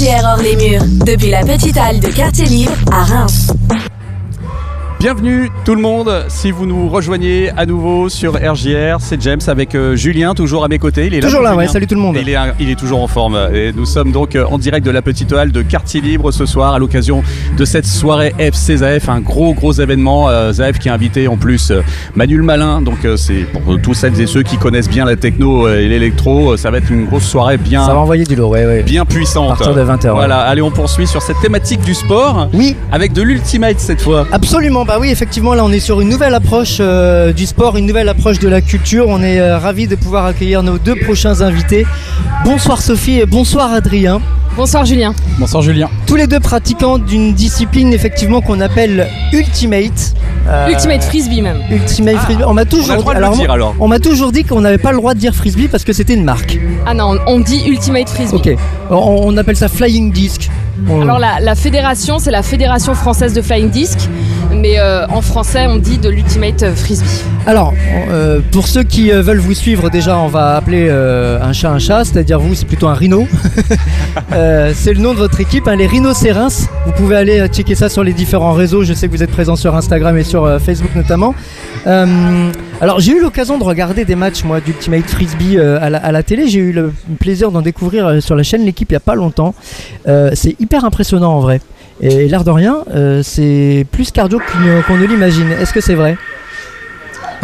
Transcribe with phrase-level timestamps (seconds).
[0.00, 3.52] Hors les murs, depuis la petite halle de quartier libre à Reims.
[5.02, 9.74] Bienvenue tout le monde, si vous nous rejoignez à nouveau sur RJR, c'est James avec
[9.74, 11.08] euh, Julien toujours à mes côtés.
[11.08, 12.16] Il est Toujours là, ouais, salut tout le monde.
[12.20, 14.92] Il est, il est toujours en forme et nous sommes donc euh, en direct de
[14.92, 17.24] la petite halle de Quartier Libre ce soir à l'occasion
[17.58, 20.28] de cette soirée FC Zaef, un gros gros événement.
[20.28, 21.80] Euh, Zaef qui a invité en plus euh,
[22.14, 25.88] Manuel Malin, donc c'est pour tous celles et ceux qui connaissent bien la techno et
[25.88, 28.84] l'électro, ça va être une grosse soirée bien, Ça va envoyer du lourd, ouais, ouais.
[28.84, 29.50] bien puissante.
[29.50, 32.76] À partir de 20 heures, Voilà, allez on poursuit sur cette thématique du sport Oui,
[32.92, 34.28] avec de l'ultimate cette fois.
[34.30, 34.84] absolument.
[34.92, 38.10] Bah oui, effectivement, là, on est sur une nouvelle approche euh, du sport, une nouvelle
[38.10, 39.06] approche de la culture.
[39.08, 41.86] On est euh, ravis de pouvoir accueillir nos deux prochains invités.
[42.44, 44.20] Bonsoir Sophie et bonsoir Adrien.
[44.54, 45.14] Bonsoir Julien.
[45.38, 45.88] Bonsoir Julien.
[46.06, 50.12] Tous les deux pratiquants d'une discipline effectivement qu'on appelle ultimate.
[50.46, 51.62] Euh, Ultimate Frisbee même.
[51.70, 52.44] Ultimate frisbee.
[52.46, 53.74] On m'a toujours le droit de alors, le dire alors.
[53.80, 56.12] on m'a toujours dit qu'on n'avait pas le droit de dire frisbee parce que c'était
[56.12, 56.58] une marque.
[56.84, 58.36] Ah non, on dit Ultimate Frisbee.
[58.36, 58.58] Ok.
[58.90, 60.50] On, on appelle ça flying disc.
[60.90, 63.98] Alors la, la fédération, c'est la Fédération française de Flying Disc,
[64.62, 67.24] mais euh, en français on dit de l'Ultimate Frisbee.
[67.46, 67.74] Alors,
[68.10, 71.80] euh, pour ceux qui euh, veulent vous suivre, déjà, on va appeler un chat un
[71.80, 73.26] chat, c'est-à-dire vous, c'est plutôt un rhino.
[74.74, 76.68] C'est le nom de votre équipe, hein, les rhinocéros.
[76.86, 78.84] Vous pouvez aller checker ça sur les différents réseaux.
[78.84, 81.34] Je sais que vous êtes présents sur Instagram et sur Facebook notamment.
[81.84, 86.22] Alors, j'ai eu l'occasion de regarder des matchs, moi, d'Ultimate Frisbee à, la, à la
[86.22, 86.48] télé.
[86.48, 89.54] J'ai eu le plaisir d'en découvrir sur la chaîne L'équipe il n'y a pas longtemps.
[90.06, 91.60] C'est hyper impressionnant en vrai.
[92.02, 94.40] Et l'air de rien, euh, c'est plus cardio
[94.86, 95.50] qu'on ne- ne l'imagine.
[95.52, 96.16] Est-ce que c'est vrai?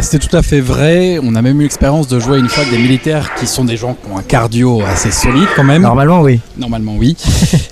[0.01, 1.17] C'était tout à fait vrai.
[1.23, 3.75] On a même eu l'expérience de jouer une fois avec des militaires qui sont des
[3.77, 5.81] gens qui ont un cardio assez solide quand même.
[5.81, 6.39] Normalement, oui.
[6.57, 7.17] Normalement oui.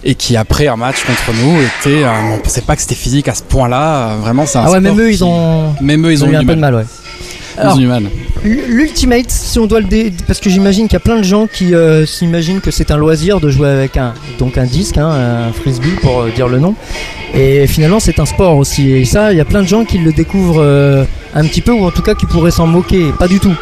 [0.03, 3.27] et qui après un match contre nous était, un- on pensait pas que c'était physique
[3.30, 4.15] à ce point-là.
[4.17, 6.35] Vraiment c'est un Ah ouais, même eux, qui- ils ont, Même eux ils ont eu
[6.35, 6.75] un peu de mal.
[6.75, 6.85] ouais.
[7.55, 8.03] Ils Alors, ont eu du mal.
[8.43, 10.13] L'ultimate, si on doit le dé...
[10.25, 12.97] parce que j'imagine qu'il y a plein de gens qui euh, s'imaginent que c'est un
[12.97, 16.59] loisir de jouer avec un donc un disque, hein, un frisbee pour euh, dire le
[16.59, 16.75] nom.
[17.33, 18.91] Et finalement, c'est un sport aussi.
[18.91, 21.71] Et ça, il y a plein de gens qui le découvrent euh, un petit peu,
[21.71, 23.11] ou en tout cas qui pourraient s'en moquer.
[23.17, 23.53] Pas du tout.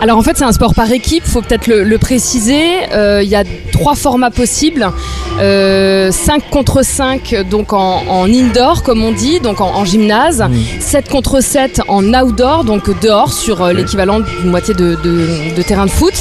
[0.00, 2.62] Alors en fait c'est un sport par équipe, faut peut-être le, le préciser.
[2.94, 3.42] Euh, Il y a
[3.72, 4.88] trois formats possibles.
[5.40, 10.44] Euh, 5 contre 5 donc en, en indoor comme on dit, donc en, en gymnase.
[10.80, 15.62] 7 contre 7 en outdoor, donc dehors sur euh, l'équivalent d'une moitié de, de- de
[15.62, 16.14] terrain de foot.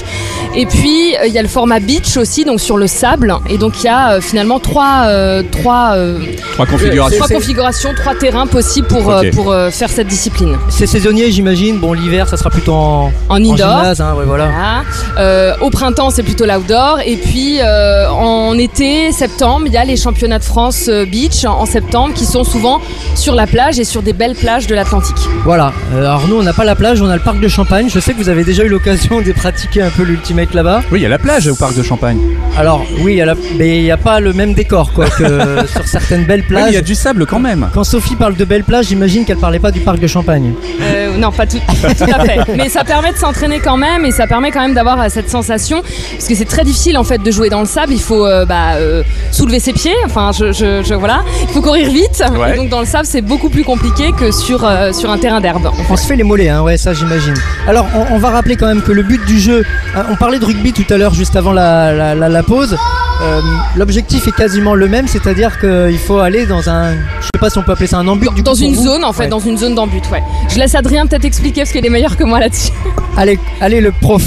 [0.56, 3.36] Et puis euh, il y a le format beach aussi, donc sur le sable.
[3.48, 6.18] Et donc il y a euh, finalement trois, euh, trois, euh,
[6.54, 7.18] Trois configurations.
[7.18, 10.58] trois c'est- configurations, trois terrains possibles pour, euh, euh, faire cette discipline.
[10.70, 11.78] C'est saisonnier, j'imagine.
[11.78, 13.67] Bon, l'hiver, ça sera plutôt en, En en indoor.
[13.76, 14.02] Gymnase.
[14.02, 14.46] hein, ouais, voilà.
[14.48, 14.84] Voilà.
[15.20, 17.00] Euh, au printemps, c'est plutôt l'outdoor.
[17.06, 21.46] Et puis euh, en été, septembre, il y a les championnats de France euh, beach
[21.46, 22.82] en, en septembre qui sont souvent
[23.16, 25.16] sur la plage et sur des belles plages de l'Atlantique.
[25.44, 25.72] Voilà.
[25.96, 27.88] Alors nous, on n'a pas la plage, on a le parc de Champagne.
[27.94, 30.82] Je sais que vous avez déjà eu l'occasion de pratiquer un peu l'ultimate là-bas.
[30.92, 32.20] Oui, il y a la plage au parc de Champagne.
[32.58, 35.06] Alors oui, il y a la- mais il n'y a pas le même décor quoi
[35.10, 36.70] que sur certaines belles Oui, plages.
[36.70, 37.70] il y a du sable quand même.
[37.74, 40.54] Quand Sophie parle de belles plages, j'imagine qu'elle parlait pas du parc de Champagne.
[40.82, 42.40] Euh, non, pas tout, pas tout à fait.
[42.56, 45.30] Mais ça permet de s'entraîner quand même et ça permet quand même d'avoir euh, cette
[45.30, 45.82] sensation.
[46.14, 47.94] Parce que c'est très difficile en fait de jouer dans le sable.
[47.94, 49.96] Il faut euh, bah, euh, soulever ses pieds.
[50.06, 51.22] Enfin, je, je- je- voilà.
[51.44, 52.24] Il faut courir vite.
[52.38, 52.54] Ouais.
[52.54, 55.42] Et donc dans le sable, c'est beaucoup plus compliqué que sur, euh, sur un terrain
[55.42, 55.70] d'herbe.
[55.90, 57.34] On se fait les mollets, hein, ouais, ça j'imagine.
[57.68, 59.64] Alors, on, on va rappeler quand même que le but du jeu,
[59.96, 62.78] hein, on parlait de rugby tout à l'heure, juste avant la, la- la- la pause.
[63.22, 63.42] Euh,
[63.76, 67.58] L'objectif est quasiment le même, c'est-à-dire qu'il faut aller dans un, je sais pas si
[67.58, 68.30] on peut appeler ça un embut.
[68.36, 69.28] du Dans coup, une zone en fait, Ouais.
[69.30, 70.22] dans une zone d'embut, ouais.
[70.50, 72.72] Je laisse Adrien peut-être expliquer parce qu'il est meilleur que moi là-dessus.
[73.18, 74.22] Allez, allez, le prof.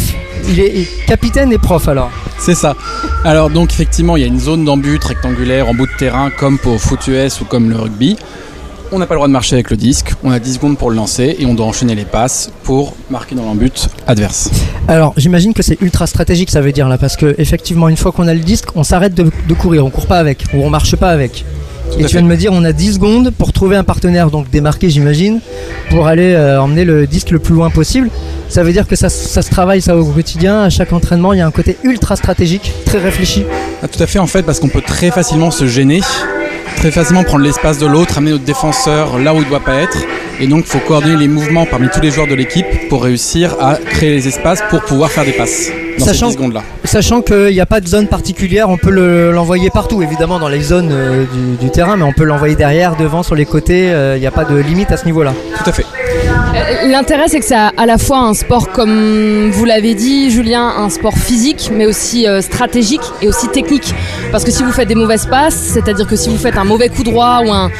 [0.48, 2.10] Il est capitaine et prof alors.
[2.38, 2.74] C'est ça.
[3.24, 6.58] Alors donc effectivement il y a une zone d'embut rectangulaire en bout de terrain comme
[6.58, 8.16] pour foot US ou comme le rugby.
[8.92, 10.90] On n'a pas le droit de marcher avec le disque, on a 10 secondes pour
[10.90, 14.50] le lancer et on doit enchaîner les passes pour marquer dans l'embut adverse.
[14.88, 18.10] Alors, j'imagine que c'est ultra stratégique, ça veut dire là, parce que effectivement, une fois
[18.10, 20.70] qu'on a le disque, on s'arrête de, de courir, on court pas avec, ou on
[20.70, 21.44] marche pas avec.
[21.92, 22.08] Tout Et tu fait.
[22.14, 25.40] viens de me dire, on a 10 secondes pour trouver un partenaire, donc démarqué, j'imagine,
[25.90, 28.10] pour aller euh, emmener le disque le plus loin possible.
[28.48, 31.38] Ça veut dire que ça, ça se travaille ça au quotidien, à chaque entraînement, il
[31.38, 33.44] y a un côté ultra stratégique, très réfléchi.
[33.84, 36.00] Ah, tout à fait en fait parce qu'on peut très facilement se gêner,
[36.80, 39.98] très facilement prendre l'espace de l'autre, amener notre défenseur là où il doit pas être.
[40.40, 43.54] Et donc il faut coordonner les mouvements parmi tous les joueurs de l'équipe pour réussir
[43.60, 46.62] à créer les espaces pour pouvoir faire des passes dans Sachant- ces 10 secondes là.
[46.84, 50.48] Sachant qu'il n'y a pas de zone particulière, on peut le- l'envoyer partout, évidemment dans
[50.48, 53.92] les zones euh, du, du terrain, mais on peut l'envoyer derrière, devant, sur les côtés,
[53.92, 55.34] euh, il n'y a pas de limite à ce niveau-là.
[55.62, 55.84] Tout à fait.
[56.54, 60.72] Euh, L'intérêt, c'est que c'est à- la fois un sport, comme vous l'avez dit, Julien,
[60.78, 63.94] un sport physique, mais aussi euh, stratégique et aussi technique.
[64.32, 66.88] Parce que si vous faites des mauvaises passes, c'est-à-dire que si vous faites un mauvais
[66.88, 67.70] coup droit ou un,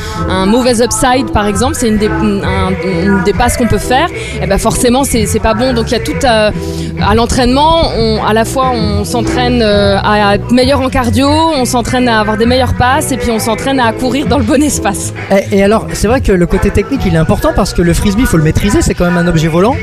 [0.47, 4.09] mauvais upside, par exemple, c'est une des, passes qu'on peut faire,
[4.43, 5.73] et ben forcément, c'est pas bon.
[5.73, 7.91] Donc il y a tout à, l'entraînement.
[8.27, 12.37] À la fois, on s'entraîne euh, à être meilleur en cardio, on s'entraîne à avoir
[12.37, 15.13] des meilleures passes, et puis on s'entraîne à courir dans le bon espace.
[15.31, 17.95] Et, et alors, c'est vrai que le côté technique, il est important parce que le
[17.95, 19.75] frisbee, il faut le maîtriser, c'est quand même un objet volant.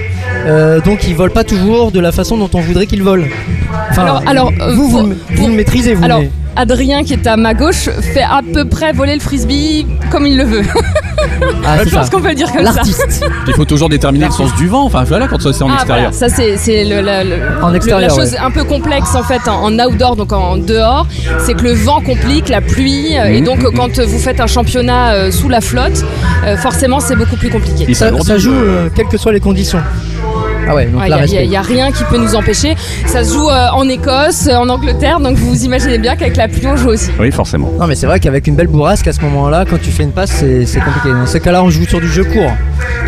[0.46, 3.26] Euh, donc, il vole pas toujours de la façon dont on voudrait qu'il vole.
[3.90, 6.04] Enfin, Alors- alors, euh, vous, le- vous pour- le maîtrisez, vous.
[6.04, 9.86] Alors, mais- Adrien, qui est à ma gauche, fait à peu près voler le frisbee
[10.12, 10.62] comme il le veut.
[11.66, 12.00] Ah, Je ça.
[12.00, 12.74] pense qu'on peut le dire comme ça.
[12.74, 13.26] L'artiste.
[13.48, 14.84] Il faut toujours déterminer le sens du vent.
[14.86, 16.12] Enfin voilà quand c'est en Ah, extérieur.
[16.12, 18.38] voilà, ça c'est c'est le, la- le- En le- extérieur, la chose ouais.
[18.40, 21.06] un peu complexe en fait en, en outdoor, donc en dehors,
[21.40, 23.74] c'est que le vent complique, la pluie, euh, et Mhm, donc mhm.
[23.76, 26.06] quand vous faites un championnat euh, sous la flotte,
[26.46, 27.86] euh, forcément c'est beaucoup plus compliqué.
[27.90, 29.80] Il Ça, s'alourdit, ça joue euh, euh, quelles que soient les conditions.
[30.70, 32.76] Ah ouais, donc Il n'y a, rien qui peut nous empêcher.
[33.06, 36.48] Ça se joue euh, en Écosse, euh, en Angleterre, donc vous imaginez bien qu'avec la
[36.48, 37.10] pluie on joue aussi.
[37.20, 37.72] Oui forcément.
[37.80, 40.12] Non mais c'est vrai qu'avec une belle bourrasque à ce moment-là, quand tu fais une
[40.12, 41.10] passe, c'est compliqué.
[41.12, 42.52] Dans ce cas-là, on joue sur du jeu court.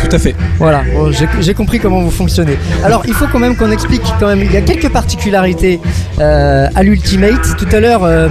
[0.00, 0.34] Tout à fait.
[0.58, 2.56] Voilà, bon, j'ai j'ai compris comment vous fonctionnez.
[2.84, 4.40] Alors, il faut quand même qu'on explique quand même.
[4.42, 5.78] Il y a quelques particularités
[6.20, 7.56] euh, à l'Ultimate.
[7.58, 8.28] Tout à l'heure, euh,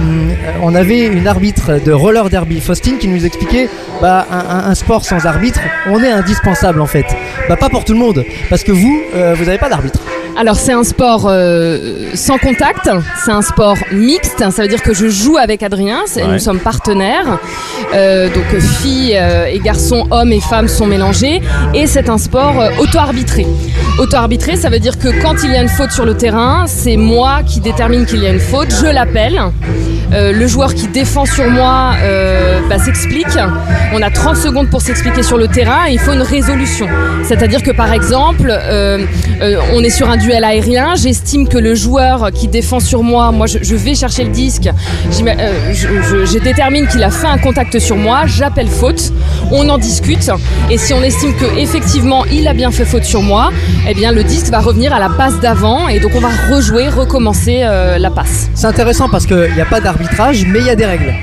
[0.62, 3.68] on avait une arbitre de roller derby, Faustine, qui nous expliquait
[4.02, 7.06] bah, un, un- un sport sans arbitre, on est indispensable en fait.
[7.48, 10.00] Bah, pas pour tout le monde, parce que vous, euh, vous n'avez pas d'arbitre.
[10.40, 12.88] Alors c'est un sport euh, sans contact,
[13.22, 16.22] c'est un sport mixte, ça veut dire que je joue avec Adrien, Ouais.
[16.32, 17.38] nous sommes partenaires,
[17.92, 21.42] Euh, donc filles euh, et garçons, hommes et femmes sont mélangés,
[21.74, 23.46] et c'est un sport auto-arbitré.
[23.98, 26.96] Auto-arbitré, ça veut dire que quand il y a une faute sur le terrain, c'est
[26.96, 29.38] moi qui détermine qu'il y a une faute, je l'appelle.
[30.12, 33.26] Euh, le joueur qui défend sur moi euh, bah, s'explique.
[33.92, 36.88] On a 30 secondes pour s'expliquer sur le terrain et il faut une résolution.
[37.24, 38.98] C'est-à-dire que par exemple, euh,
[39.72, 43.46] on est sur un duel aérien, j'estime que le joueur qui défend sur moi, moi
[43.46, 48.22] je, vais chercher le disque, euh, je détermine qu'il a fait un contact sur moi,
[48.26, 49.12] j'appelle faute,
[49.50, 50.30] on en discute.
[50.70, 53.50] Et si on estime que effectivement il a bien fait faute sur moi,
[53.88, 55.88] eh bien le disque va revenir à la passe d'avant.
[55.88, 58.48] Et donc on va rejouer, recommencer euh, la passe.
[58.54, 61.14] C'est intéressant parce qu'il n'y a pas d'arbitrage, mais il y a des règles.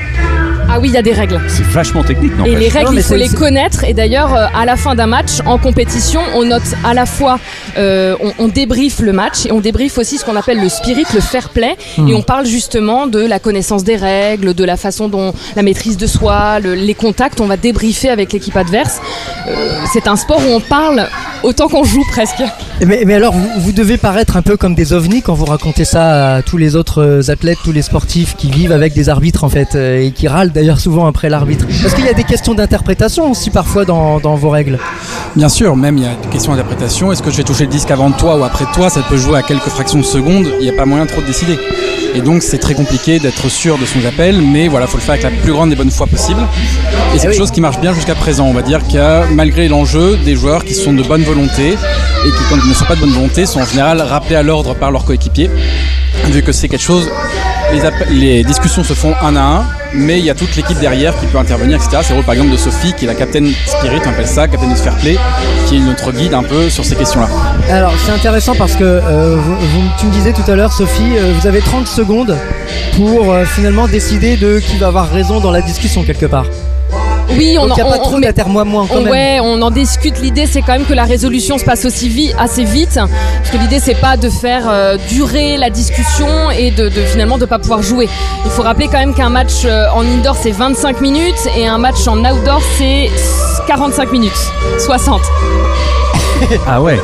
[0.77, 1.41] Ah oui, il y a des règles.
[1.47, 3.83] C'est vachement technique non Et les règles, il faut les connaître.
[3.83, 7.39] Et d'ailleurs, euh, à la fin d'un match, en compétition, on note à la fois,
[7.79, 11.03] euh, on, on débriefe le match et on débriefe aussi ce qu'on appelle le spirit,
[11.15, 11.75] le fair play.
[11.97, 12.07] Hmm.
[12.09, 15.97] Et on parle justement de la connaissance des règles, de la façon dont la maîtrise
[15.97, 17.41] de soi, le- les contacts.
[17.41, 19.01] On va débriefer avec l'équipe adverse.
[19.47, 21.07] Euh, c'est un sport où on parle
[21.41, 22.43] autant qu'on joue presque.
[22.85, 25.85] Mais, mais alors, vous, vous devez paraître un peu comme des ovnis quand vous racontez
[25.85, 29.49] ça à tous les autres athlètes, tous les sportifs qui vivent avec des arbitres en
[29.49, 31.65] fait, et qui râlent d'ailleurs souvent après l'arbitre.
[31.81, 34.79] Parce qu'il y a des questions d'interprétation aussi parfois dans, dans vos règles?
[35.35, 37.11] Bien sûr, même il y a des questions d'interprétation.
[37.11, 38.89] Est-ce que je vais toucher le disque avant toi ou après toi?
[38.89, 40.47] Ça peut jouer à quelques fractions de secondes.
[40.59, 41.57] Il n'y a pas moyen trop de décider.
[42.15, 45.13] Et donc c'est très compliqué d'être sûr de son appel, mais voilà, faut le faire
[45.13, 46.39] avec la plus grande des bonnes fois possible.
[47.13, 47.37] Et c'est quelque oui.
[47.37, 48.45] chose qui marche bien jusqu'à présent.
[48.45, 51.73] On va dire qu'il y a, malgré l'enjeu, des joueurs qui sont de bonne volonté
[51.73, 54.43] et qui, quand ils ne sont pas de bonne volonté, sont en général rappelés à
[54.43, 55.51] l'ordre par leurs coéquipiers.
[56.31, 57.07] Vu que c'est quelque chose,
[58.09, 61.25] les, discussions se font un à un, mais il y a toute l'équipe derrière qui
[61.27, 62.01] peut intervenir, etc.
[62.01, 64.73] C'est le par exemple de Sophie, qui est la capitaine spirit, on appelle ça, capitaine
[64.73, 65.17] du fair play,
[65.67, 67.27] qui est notre guide un peu sur ces questions-là.
[67.69, 69.37] Alors c'est intéressant parce que euh,
[69.99, 72.37] tu me disais tout à l'heure, Sophie, euh, vous avez 30 secondes
[72.95, 76.45] pour euh, finalement décider de qui va avoir raison dans la discussion quelque part.
[77.31, 79.11] Oui, on n'y a en- pas on- trop mais- d'intermoiements quand On- même.
[79.11, 80.19] ouais, on en discute.
[80.21, 83.57] L'idée, c'est quand même que la résolution se passe aussi vite, assez vite, parce que
[83.57, 87.59] l'idée, c'est pas de faire euh, durer la discussion et de, de finalement de pas
[87.59, 88.07] pouvoir jouer.
[88.45, 91.77] Il faut rappeler quand même qu'un match euh, en indoor c'est 25 minutes et un
[91.77, 93.09] match en outdoor c'est
[93.67, 94.31] 45 minutes,
[94.79, 95.21] 60.
[96.67, 96.99] Ah ouais.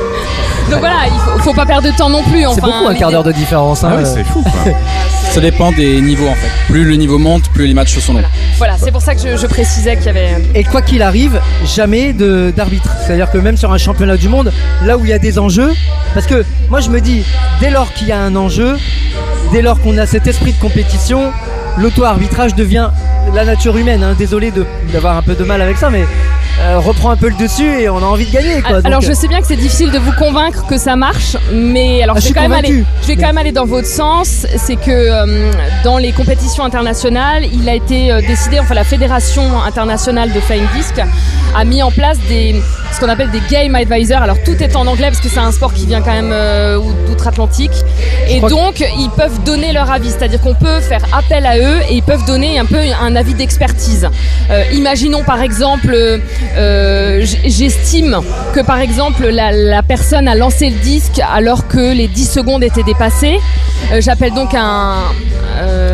[0.70, 2.46] Donc voilà, il faut, faut pas perdre de temps non plus.
[2.56, 3.84] C'est beaucoup un quart d'heure de différence.
[3.84, 4.06] hein, Ah euh.
[4.06, 4.42] c'est fou.
[4.42, 4.72] quoi.
[5.32, 6.48] Ça dépend des niveaux en fait.
[6.72, 8.22] Plus le niveau monte, plus les matchs sont longs.
[8.58, 10.36] Voilà, c'est pour ça que je, je précisais qu'il y avait.
[10.54, 12.90] Et quoi qu'il arrive, jamais de- d'arbitre.
[13.06, 14.52] C'est-à-dire que même sur un championnat du monde,
[14.86, 15.74] là où il y a des enjeux,
[16.14, 17.24] parce que moi je me dis,
[17.62, 18.78] dès lors qu'il y a un enjeu,
[19.52, 21.32] dès lors qu'on a cet esprit de compétition,
[21.78, 22.90] l'auto-arbitrage devient
[23.34, 24.04] la nature humaine.
[24.04, 24.16] hein.
[24.18, 26.06] Désolé de- d'avoir un peu de mal avec ça, mais
[26.62, 28.62] euh, reprend un peu le dessus et on a envie de gagner.
[28.62, 28.78] Quoi.
[28.84, 32.04] Alors Donc, je sais bien que c'est difficile de vous convaincre que ça marche, mais
[32.04, 34.46] alors Ah, je, vais quand même aller, je vais quand même aller dans votre sens.
[34.58, 35.52] C'est que euh,
[35.84, 40.66] dans les compétitions internationales, il a été euh, décidé, enfin la fédération internationale de flying
[40.76, 41.02] disc
[41.56, 42.62] a mis en place des,
[42.94, 44.22] ce qu'on appelle des game advisors.
[44.22, 46.80] Alors tout est en anglais parce que c'est un sport qui vient quand même euh,
[47.08, 47.72] d'outre-Atlantique.
[48.30, 51.80] Et que- donc ils peuvent donner leur avis, c'est-à-dire qu'on peut faire appel à eux
[51.90, 54.08] et ils peuvent donner un peu un avis d'expertise.
[54.52, 55.96] Euh, imaginons par exemple,
[56.58, 58.20] euh, j'estime
[58.54, 62.64] que par exemple la, la personne a lancé le disque alors que les 10 secondes
[62.64, 63.40] étaient dépassées.
[64.00, 64.96] J'appelle donc un...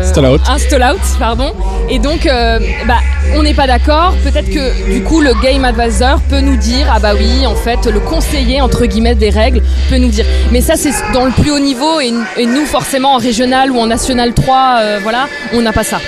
[0.02, 0.40] Stall out.
[0.48, 1.52] Un stall out, pardon.
[1.90, 2.98] Et donc, euh, bah,
[3.34, 4.14] on n'est pas d'accord.
[4.22, 7.86] Peut-être que du coup, le game advisor peut nous dire, ah bah oui, en fait,
[7.86, 10.24] le conseiller entre guillemets des règles peut nous dire.
[10.52, 13.78] Mais ça, c'est dans le plus haut niveau et, et nous, forcément, en régional ou
[13.78, 15.98] en national 3, euh, voilà, on n'a pas ça.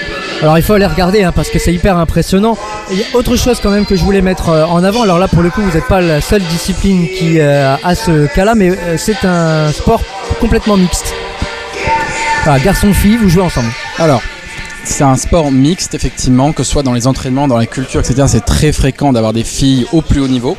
[0.42, 2.58] Alors il faut aller regarder hein, parce que c'est hyper impressionnant.
[2.90, 5.02] Et Il y a autre chose quand même que je voulais mettre euh, en avant.
[5.02, 8.26] Alors là pour le coup vous n'êtes pas la seule discipline qui euh, a ce
[8.26, 10.02] cas-là, mais euh, c'est un sport
[10.40, 11.14] complètement mixte.
[12.42, 13.70] Voilà, garçon-fille, vous jouez ensemble.
[13.98, 14.20] Alors,
[14.84, 18.24] c'est un sport mixte, effectivement, que ce soit dans les entraînements, dans la culture, etc.
[18.26, 20.56] C'est très fréquent d'avoir des filles au plus haut niveau.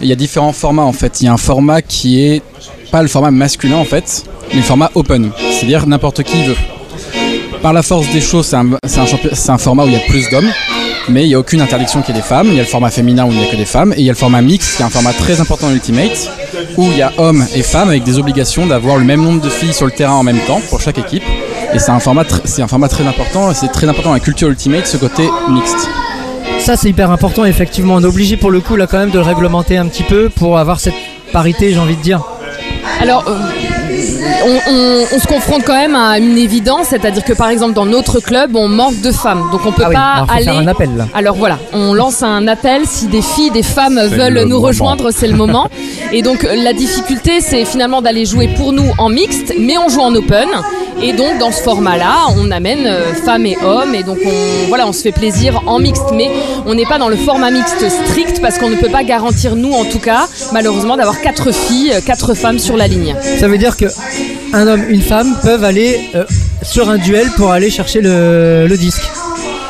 [0.00, 1.20] Il y a différents formats, en fait.
[1.20, 2.42] Il y a un format qui est
[2.90, 5.30] pas le format masculin, en fait, mais le format open.
[5.52, 6.56] C'est-à-dire n'importe qui veut.
[7.62, 10.50] Par la force des choses, c'est un format où il y a plus d'hommes,
[11.08, 12.48] mais il n'y a aucune interdiction qu'il y ait des femmes.
[12.48, 14.04] Il y a le format féminin où il n'y a que des femmes, et il
[14.04, 16.30] y a le format mixte, qui est un format très important dans Ultimate,
[16.76, 19.48] où il y a hommes et femmes avec des obligations d'avoir le même nombre de
[19.48, 21.24] filles sur le terrain en même temps pour chaque équipe.
[21.72, 24.20] Et c'est un format, c'est un format très important, et c'est très important dans la
[24.20, 25.88] culture Ultimate, ce côté mixte.
[26.58, 27.94] Ça c'est hyper important effectivement.
[27.94, 30.28] On est obligé pour le coup là quand même de le réglementer un petit peu
[30.28, 30.94] pour avoir cette
[31.32, 32.22] parité j'ai envie de dire.
[33.00, 33.38] Alors, euh,
[34.46, 37.86] on, on- on se confronte quand même à une évidence, c'est-à-dire que par exemple dans
[37.86, 40.44] notre club, on manque de femmes, donc on peut Ah oui, pas alors faut aller.
[40.44, 41.06] faire un appel là.
[41.14, 44.66] Alors voilà, on lance un appel si des filles, des femmes veulent le nous moment.
[44.68, 45.68] rejoindre, c'est le moment.
[46.12, 50.00] Et donc la difficulté, c'est finalement d'aller jouer pour nous en mixte, mais on joue
[50.00, 50.48] en open.
[51.02, 54.86] Et donc dans ce format-là, on amène euh, femmes et hommes, et donc on voilà,
[54.86, 56.30] on se fait plaisir en mixte, mais
[56.66, 59.72] on n'est pas dans le format mixte strict parce qu'on ne peut pas garantir nous,
[59.72, 63.14] en tout cas, malheureusement, d'avoir quatre filles, euh, quatre femmes sur la ligne.
[63.38, 63.86] Ça veut dire que
[64.52, 66.24] un homme, une femme peuvent aller euh,
[66.62, 69.02] sur un duel pour aller chercher le, le disque.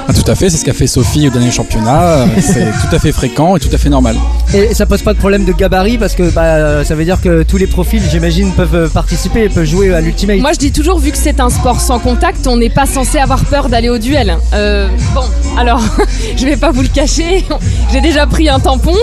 [0.08, 2.02] Ah, tout à fait, c'est ce qu'a fait Sophie au dernier championnat.
[2.22, 4.16] euh, C'est tout à fait fréquent et tout à fait normal.
[4.52, 7.20] Et ça pose pas de problème de gabarit parce que bah, euh, ça veut dire
[7.20, 10.38] que tous les profils, j'imagine, peuvent euh, participer et peuvent jouer à l'ultimate.
[10.38, 13.18] Moi, je dis toujours, vu que c'est un sport sans contact, on n'est pas censé
[13.18, 14.36] avoir peur d'aller au duel.
[14.52, 15.22] Euh, bon,
[15.56, 15.80] alors,
[16.36, 17.44] je vais pas vous le cacher,
[17.92, 18.96] j'ai déjà pris un tampon.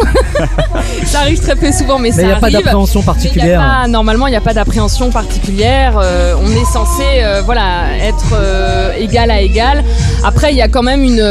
[1.05, 2.57] ça arrive très peu souvent, mais, Mais ça il n'y a pas arrive.
[2.57, 3.87] d'appréhension Mais il y a particulière.
[3.87, 5.97] normalement, il n'y a pas d'appréhension particulière.
[5.97, 8.35] Euh, on est censé euh, voilà, être
[8.99, 9.85] égal à égal.
[10.25, 11.21] Après, il y a quand même une,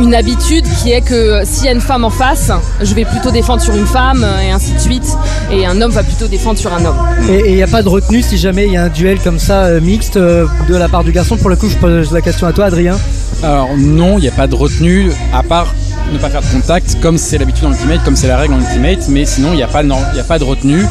[0.00, 3.30] une habitude qui est que s'il y a une femme en face, je vais plutôt
[3.30, 5.06] défendre sur une femme euh, et ainsi de suite.
[5.50, 6.96] Et un homme va plutôt défendre sur un homme.
[7.28, 9.38] Et il n'y a pas de retenue si jamais il y a un duel comme
[9.38, 11.36] ça euh, mixte euh, de la part du garçon.
[11.36, 12.98] Pour le coup, je pose la question à toi, Adrien.
[13.42, 15.74] Alors non, il n'y a pas de retenue, à part
[16.12, 18.60] ne pas faire de contact, comme c'est l'habitude en Ultimate, comme c'est la règle en
[18.60, 20.84] Ultimate, mais sinon il n'y a, pas y a pas de retenue.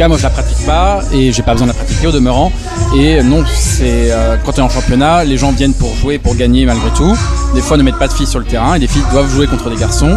[0.00, 2.50] Cas, moi je la pratique pas et j'ai pas besoin de la pratiquer au demeurant.
[2.96, 6.34] Et non, c'est euh, quand tu es en championnat, les gens viennent pour jouer, pour
[6.36, 7.14] gagner malgré tout.
[7.54, 9.46] Des fois, ne mettent pas de filles sur le terrain et des filles doivent jouer
[9.46, 10.16] contre des garçons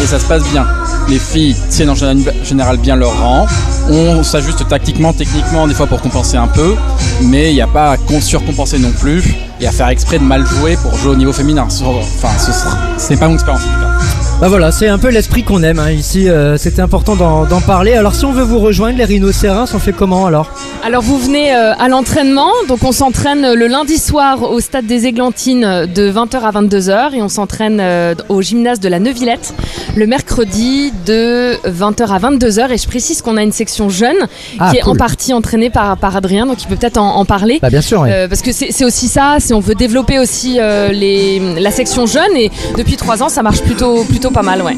[0.00, 0.64] et ça se passe bien.
[1.08, 3.48] Les filles tiennent en général- bien leur rang.
[3.90, 6.76] On s'ajuste tactiquement, techniquement, des fois pour compenser un peu,
[7.22, 10.46] mais il n'y a pas à surcompenser non plus et à faire exprès de mal
[10.46, 11.66] jouer pour jouer au niveau féminin.
[11.66, 12.52] Enfin, ce
[12.98, 14.13] c'est pas mon expérience en tout cas.
[14.44, 16.28] Bah voilà, c'est un peu l'esprit qu'on aime hein, ici.
[16.28, 17.94] euh, C'était important d'en parler.
[17.94, 20.50] Alors si on veut vous rejoindre, les rhinocéros, on fait comment alors?
[20.84, 25.06] Alors vous venez euh, à l'entraînement, donc on s'entraîne le lundi soir au stade des
[25.06, 29.54] Églantines euh, de 20h à 22h et on s'entraîne euh, au gymnase de la Neuvillette
[29.96, 34.16] le mercredi de 20h à 22h et je précise qu'on a une section jeune
[34.58, 37.24] Ah, qui est en partie entraînée par, par Adrien donc il peut peut-être en, en
[37.24, 37.60] parler.
[37.62, 38.02] Bah bien sûr.
[38.02, 38.10] oui.
[38.12, 42.36] Euh, parce que c'est aussi ça, on veut développer aussi euh, les, la section jeune
[42.36, 44.76] et depuis trois ans ça marche plutôt plutôt pas mal ouais.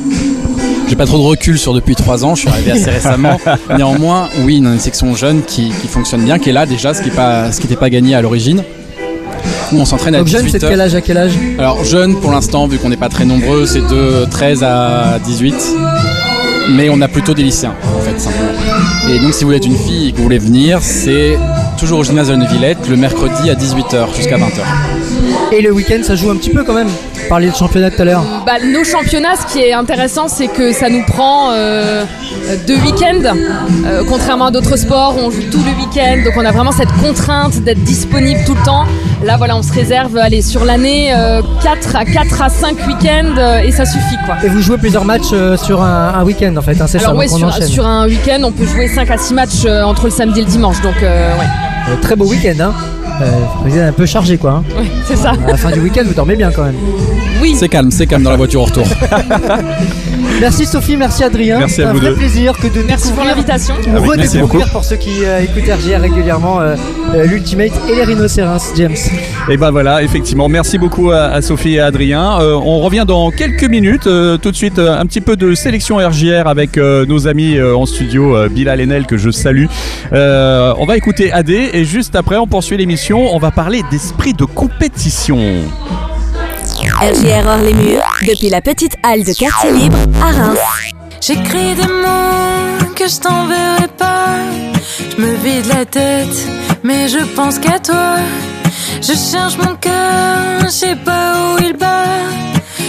[0.86, 3.40] J'ai pas trop de recul sur depuis trois ans, je suis arrivé assez récemment.
[3.76, 6.94] Néanmoins, oui, on a une section jeune qui, qui fonctionne bien, qui est là déjà,
[6.94, 8.62] ce qui n'était pas, gagné à l'origine.
[9.72, 11.32] Où on s'entraîne à Donc jeune, 18 c'est de quel âge à quel âge?
[11.58, 15.54] Alors jeune pour l'instant, vu qu'on n'est pas très nombreux, c'est de 13 à 18.
[16.70, 18.95] Mais on a plutôt des lycéens, en fait, simplement.
[19.08, 21.38] Et donc si vous êtes une fille et que vous voulez venir, c'est
[21.78, 24.62] toujours au gymnase de la Neuvillette, le mercredi à 18h jusqu'à 20h.
[25.52, 26.88] Et le week-end, ça joue un petit peu quand même.
[27.28, 28.22] Parler de championnat tout à l'heure.
[28.44, 32.04] Bah, nos championnats, ce qui est intéressant, c'est que ça nous prend euh,
[32.66, 33.34] deux week-ends.
[33.84, 36.92] Euh, contrairement à d'autres sports on joue tout le week-end, donc on a vraiment cette
[37.00, 38.84] contrainte d'être disponible tout le temps.
[39.24, 41.12] Là, voilà, on se réserve, allez, sur l'année,
[41.62, 44.36] 4 à 4 à 5 week-ends euh, et ça suffit, quoi.
[44.44, 47.08] Et vous jouez plusieurs matchs euh, sur un, un week-end en fait, hein, c'est ça,
[47.08, 50.10] Alors ouais, sur un week-end, on peut jouer 5 à 6 matchs euh, entre le
[50.10, 51.30] samedi et le dimanche, donc euh.
[51.90, 52.74] Euh, très beau week-end, hein.
[53.22, 53.30] Euh,
[53.64, 54.62] vous êtes un peu chargé quoi.
[54.78, 54.82] hein.
[55.06, 55.30] C'est ça.
[55.46, 56.74] À la fin du week-end, vous dormez bien quand même.
[57.40, 57.54] Oui.
[57.58, 58.84] C'est calme, c'est calme dans la voiture au retour.
[60.40, 61.60] Merci Sophie, merci Adrien.
[61.60, 62.16] Merci C'est à un vous vrai deux.
[62.16, 63.74] plaisir que de Merci pour l'invitation.
[63.86, 64.58] Ah oui, redécouvrir beaucoup.
[64.70, 66.74] pour ceux qui euh, écoutent RGR régulièrement euh,
[67.14, 68.96] euh, l'Ultimate et les rhinocéros, James.
[69.48, 72.38] Et ben voilà, effectivement, merci beaucoup à, à Sophie et à Adrien.
[72.40, 74.06] Euh, on revient dans quelques minutes.
[74.08, 77.56] Euh, tout de suite, euh, un petit peu de sélection RJR avec euh, nos amis
[77.56, 79.66] euh, en studio, euh, Bilal et Nel, que je salue.
[80.12, 83.05] Euh, on va écouter AD et juste après, on poursuit l'émission.
[83.14, 85.38] On va parler d'esprit de compétition.
[87.00, 90.58] RJR hors les murs, depuis la petite halle de quartier libre à Reims.
[91.20, 94.38] J'écris des mots que je t'enverrai pas.
[95.16, 96.48] Je me vide la tête,
[96.82, 98.16] mais je pense qu'à toi.
[99.00, 102.04] Je cherche mon cœur, je sais pas où il bat.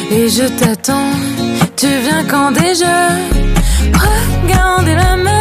[0.09, 1.11] Et je t'attends,
[1.75, 3.09] tu viens quand déjà?
[3.93, 5.36] Regardez la mer.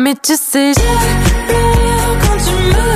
[0.00, 0.82] Mais tu sais, j'ai
[1.48, 2.87] peur quand tu me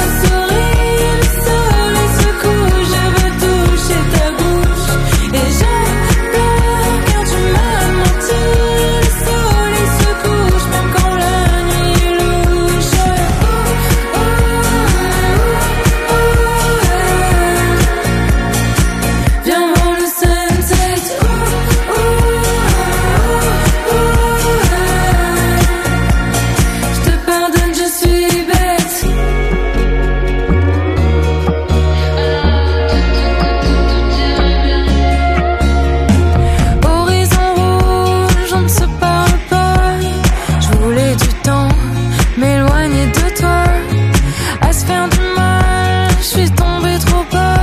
[46.21, 47.57] Je suis tombée trop bas.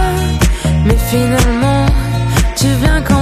[0.85, 1.85] Mais finalement,
[2.55, 3.18] tu viens quand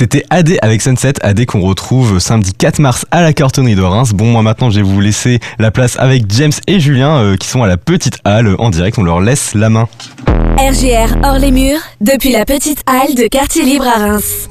[0.00, 4.12] C'était AD avec Sunset, AD qu'on retrouve samedi 4 mars à la cartonnerie de Reims.
[4.14, 7.46] Bon, moi maintenant je vais vous laisser la place avec James et Julien euh, qui
[7.46, 8.96] sont à la petite halle en direct.
[8.96, 9.90] On leur laisse la main.
[10.56, 14.48] RJR hors les murs, depuis la petite halle de quartier libre à Reims.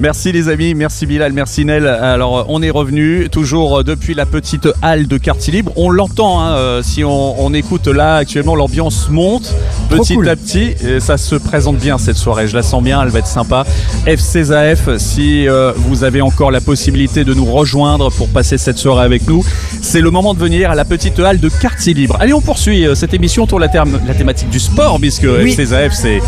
[0.00, 1.84] Merci les amis, merci Bilal, merci Nel.
[1.88, 5.72] Alors on est revenu toujours depuis la petite halle de quartier libre.
[5.74, 9.52] On l'entend, hein, euh, si on, on écoute là actuellement, l'ambiance monte
[9.90, 10.28] petit cool.
[10.28, 10.74] à petit.
[10.86, 13.64] Et ça se présente bien cette soirée, je la sens bien, elle va être sympa.
[14.06, 19.04] FCSAF, si euh, vous avez encore la possibilité de nous rejoindre pour passer cette soirée
[19.04, 19.44] avec nous,
[19.82, 22.16] c'est le moment de venir à la petite halle de quartier libre.
[22.20, 25.24] Allez, on poursuit euh, cette émission autour de la, terme- la thématique du sport, puisque
[25.28, 25.50] Oui.
[25.54, 26.20] FCSAF, c'est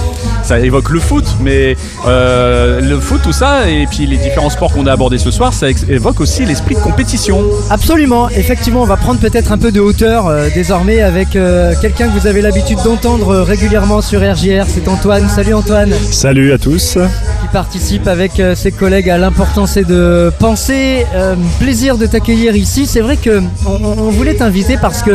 [0.42, 1.76] ça évoque le foot, mais
[2.08, 5.30] euh, le foot, tout ça, ça, et puis les différents sports qu'on a abordés ce
[5.30, 7.42] soir, ça évoque aussi l'esprit de compétition.
[7.70, 12.08] Absolument, effectivement, on va prendre peut-être un peu de hauteur euh, désormais avec euh, quelqu'un
[12.08, 15.28] que vous avez l'habitude d'entendre euh, régulièrement sur RJR, c'est Antoine.
[15.28, 16.98] Salut Antoine, Salut à tous.
[17.40, 21.06] qui participe avec euh, ses collègues à l'importance et de penser.
[21.14, 22.86] Euh, plaisir de t'accueillir ici.
[22.86, 25.12] C'est vrai que on, voulait t'inviter parce que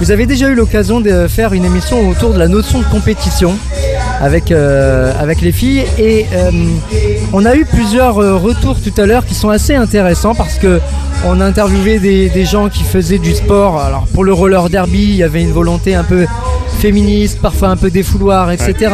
[0.00, 3.56] vous avez déjà eu l'occasion de faire une émission autour de la notion de compétition
[4.20, 6.50] avec, euh, avec les filles et euh,
[7.32, 10.80] on a eu plusieurs euh, retours tout à l'heure qui sont assez intéressants parce que
[11.26, 13.80] on a interviewé des, des gens qui faisaient du sport.
[13.80, 16.26] Alors pour le roller derby, il y avait une volonté un peu
[16.78, 18.90] féministe, parfois un peu défouloir, etc.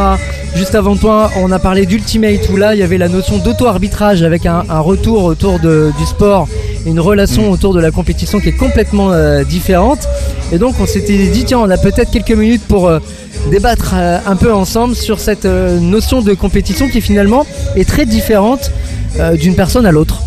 [0.54, 4.22] Juste avant toi, on a parlé d'ultimate où là, il y avait la notion d'auto-arbitrage
[4.22, 6.48] avec un, un retour autour de- du sport
[6.86, 10.06] et une relation autour de la compétition qui est complètement euh, différente.
[10.52, 12.98] Et donc on s'était dit, tiens, on a peut-être quelques minutes pour euh,
[13.50, 18.70] débattre euh, un peu ensemble sur cette notion de compétition qui finalement est très différente
[19.40, 20.22] d'une personne à l'autre.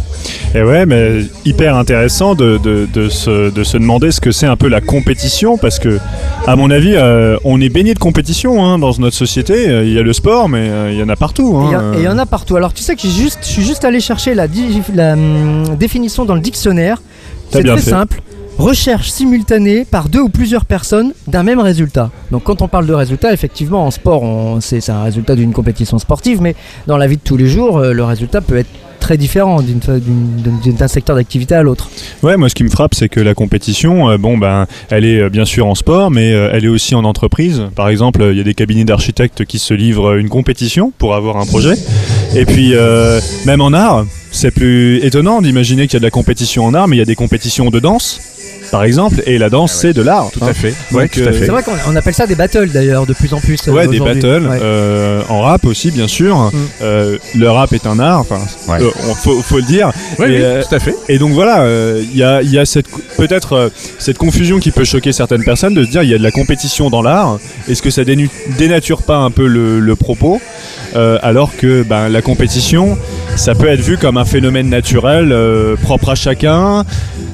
[0.55, 4.45] Et ouais, mais hyper intéressant de, de, de se, de se demander ce que c'est
[4.45, 5.97] un peu la compétition, parce que,
[6.45, 9.67] à mon avis, euh, on est baigné de compétition hein, dans notre société.
[9.67, 11.59] Euh, Il y a le sport, mais euh, il y en a partout.
[11.63, 11.93] Et il y hein.
[11.95, 12.55] et il y, en a partout.
[12.55, 16.41] Alors tu sais que juste, je suis juste allé chercher la, hum, définition dans le
[16.41, 17.01] dictionnaire.
[17.49, 17.89] C'est très fait.
[17.89, 18.21] simple.
[18.59, 22.11] Recherche simultanée par deux ou plusieurs personnes d'un même résultat.
[22.29, 24.23] Donc quand on parle de résultat, effectivement en sport,
[24.61, 28.03] c'est un résultat d'une compétition sportive, mais dans la vie de tous les jours, le
[28.03, 28.69] résultat peut être
[29.03, 31.89] très différent d'un secteur d'activité à l'autre.
[32.23, 35.19] Ouais, moi ce qui me frappe, c'est que la compétition, euh, bon ben, elle est
[35.19, 37.63] euh, bien sûr en sport, mais euh, elle est aussi en entreprise.
[37.75, 41.35] Par exemple, il y a des cabinets d'architectes qui se livrent une compétition pour avoir
[41.35, 41.75] un projet.
[42.33, 42.73] Et puis
[43.45, 46.87] même en art, c'est plus étonnant d'imaginer qu'il y a de la compétition en art,
[46.87, 48.21] mais il y a des compétitions de danse,
[48.73, 50.31] par exemple, et la danse c'est de l'art.
[50.33, 50.47] Tout hein.
[50.49, 50.73] à fait.
[50.91, 51.45] Donc, Ouais, tout à euh, fait.
[51.45, 53.59] C'est vrai qu'on on appelle ça des battles d'ailleurs de plus en plus.
[53.67, 54.57] euh, Ouais, des battles, Ouais.
[54.61, 56.35] euh, en rap aussi, bien sûr.
[56.51, 56.51] Mm.
[56.81, 58.89] Euh, le rap est un art, enfin, euh,
[59.21, 59.91] faut, faut le dire.
[60.17, 60.95] Oui, Et, oui, euh, tout à fait.
[61.07, 64.57] Et donc voilà, euh, il y a, il y a cette peut-être euh, cette confusion
[64.57, 67.03] qui peut choquer certaines personnes de se dire il y a de la compétition dans
[67.03, 67.37] l'art.
[67.69, 70.41] Est-ce que ça dénu- dénature pas un peu le, le propos
[70.95, 72.97] Euh, alors que ben, la compétition,
[73.35, 76.85] ça peut être vu comme un phénomène naturel euh, propre à chacun.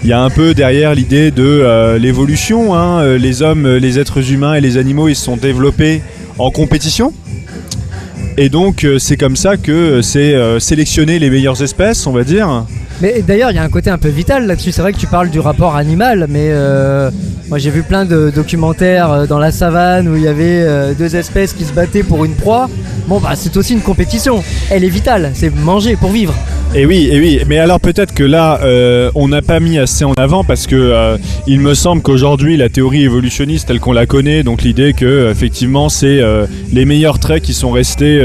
[0.02, 2.76] Il y a un peu derrière l'idée de euh, l'évolution.
[2.76, 3.02] hein.
[3.02, 6.02] Euh, Les hommes, euh, les êtres humains et les animaux, ils se sont développés
[6.38, 7.14] en compétition.
[8.38, 12.66] Et donc c'est comme ça que c'est sélectionner les meilleures espèces, on va dire.
[13.02, 14.72] Mais d'ailleurs, il y a un côté un peu vital là-dessus.
[14.72, 16.50] C'est vrai que tu parles du rapport animal, mais
[17.50, 21.52] moi j'ai vu plein de documentaires dans la savane où il y avait deux espèces
[21.52, 22.70] qui se battaient pour une proie.
[23.10, 24.42] Bon, bah c'est aussi une compétition.
[24.70, 26.34] Elle est vitale, c'est manger pour vivre.
[26.76, 30.06] Et oui, et oui, mais alors peut-être que là, euh, on n'a pas mis assez
[30.06, 34.06] en avant parce que euh, il me semble qu'aujourd'hui, la théorie évolutionniste telle qu'on la
[34.06, 38.24] connaît, donc l'idée que effectivement, c'est euh, les meilleurs traits qui sont restés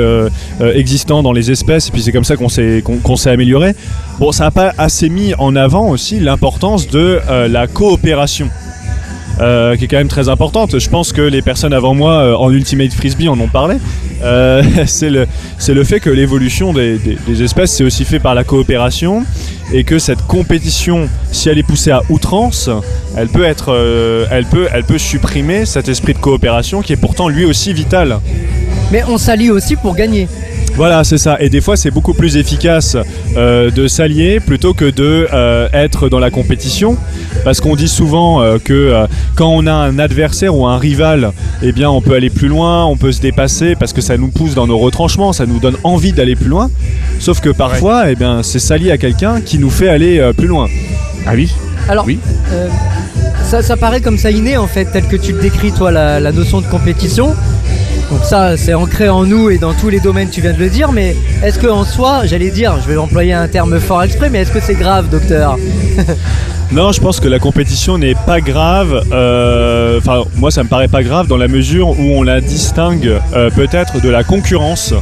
[0.61, 3.73] existants dans les espèces, et puis c'est comme ça qu'on s'est qu'on s'est amélioré.
[4.19, 8.51] Bon, ça n'a pas assez mis en avant aussi l'importance de la coopération.
[9.41, 10.79] Euh, qui est quand même très importante.
[10.79, 13.77] Je pense que les personnes avant moi euh, en Ultimate Frisbee en ont parlé.
[14.23, 15.27] Euh, c'est le,
[15.69, 19.25] le fait que l'évolution des, des- des espèces c'est aussi fait par la coopération
[19.73, 22.69] et que cette compétition, si elle est poussée à outrance,
[23.17, 23.75] elle peut être,
[24.31, 28.19] elle peut, elle peut supprimer cet esprit de coopération qui est pourtant lui aussi vital.
[28.93, 30.29] Mais on s'allie aussi pour gagner.
[30.77, 31.37] Voilà, c'est ça.
[31.41, 32.97] Et des fois, c'est beaucoup plus efficace
[33.37, 36.97] euh, de s'allier plutôt que de euh, être dans la compétition,
[37.45, 41.31] parce qu'on dit souvent euh, que euh, quand on a un adversaire ou un rival,
[41.63, 44.29] eh bien, on peut aller plus loin, on peut se dépasser, parce que ça nous
[44.29, 46.69] pousse dans nos retranchements, ça nous donne envie d'aller plus loin.
[47.21, 50.49] Sauf que parfois, eh bien, c'est s'allier à quelqu'un qui nous fait aller euh, plus
[50.49, 50.67] loin.
[51.25, 51.53] Ah oui?
[51.89, 52.19] Alors, Oui.
[52.53, 52.67] euh,
[53.45, 56.19] ça, ça paraît comme ça inné en fait, tel que tu le décris toi, la,
[56.19, 57.33] la notion de compétition.
[58.11, 60.69] Donc ça, c'est ancré en nous et dans tous les domaines, tu viens de le
[60.69, 64.29] dire, mais est-ce que en soi, j'allais dire, je vais employer un terme fort exprès,
[64.31, 65.57] mais est-ce que c'est grave, docteur
[66.73, 69.05] Non, je pense que la compétition n'est pas grave.
[69.13, 73.21] euh, Enfin, moi, ça me paraît pas grave dans la mesure où on la distingue
[73.35, 74.93] euh, peut-être de la concurrence.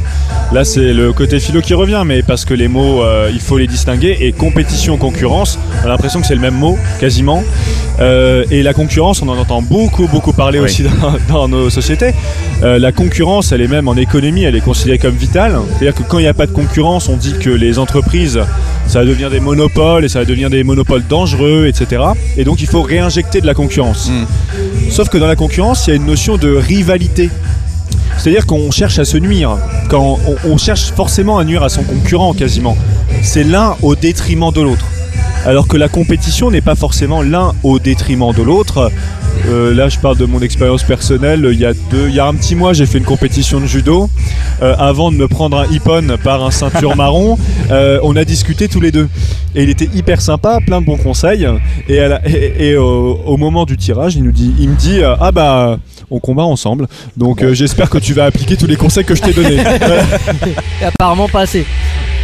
[0.51, 3.57] Là, c'est le côté philo qui revient, mais parce que les mots, euh, il faut
[3.57, 4.17] les distinguer.
[4.19, 7.43] Et compétition, concurrence, on a l'impression que c'est le même mot, quasiment.
[7.99, 10.65] Euh, et la concurrence, on en entend beaucoup, beaucoup parler Oui.
[10.65, 12.13] aussi dans, dans nos sociétés.
[12.61, 15.57] Euh, la concurrence, elle est même en économie, elle est considérée comme vitale.
[15.69, 18.39] C'est-à-dire que quand il n'y a pas de concurrence, on dit que les entreprises,
[18.87, 22.01] ça va devenir des monopoles et ça va devenir des monopoles dangereux, etc.
[22.37, 24.11] Et donc il faut réinjecter de la concurrence.
[24.89, 27.29] Sauf que dans la concurrence, il y a une notion de rivalité.
[28.17, 29.57] C'est-à-dire qu'on cherche à se nuire.
[29.89, 32.77] Quand on, on cherche forcément à nuire à son concurrent quasiment.
[33.21, 34.85] C'est l'un au détriment de l'autre.
[35.45, 38.91] Alors que la compétition n'est pas forcément l'un au détriment de l'autre.
[39.47, 41.45] Euh, là, je parle de mon expérience personnelle.
[41.51, 43.65] Il y a deux, il y a un petit mois, j'ai fait une compétition de
[43.65, 44.09] judo.
[44.61, 47.37] Euh, avant de me prendre un hippon par un ceinture marron,
[47.71, 49.09] euh, on a discuté tous les deux.
[49.55, 51.47] Et il était hyper sympa, plein de bons conseils.
[51.89, 55.77] Et, au moment du tirage, il nous dit, il me dit, euh, ah bah,
[56.13, 56.87] on combat ensemble.
[57.17, 59.61] Donc euh, j'espère que tu vas appliquer tous les conseils que je t'ai donnés.
[60.85, 61.65] Apparemment pas assez.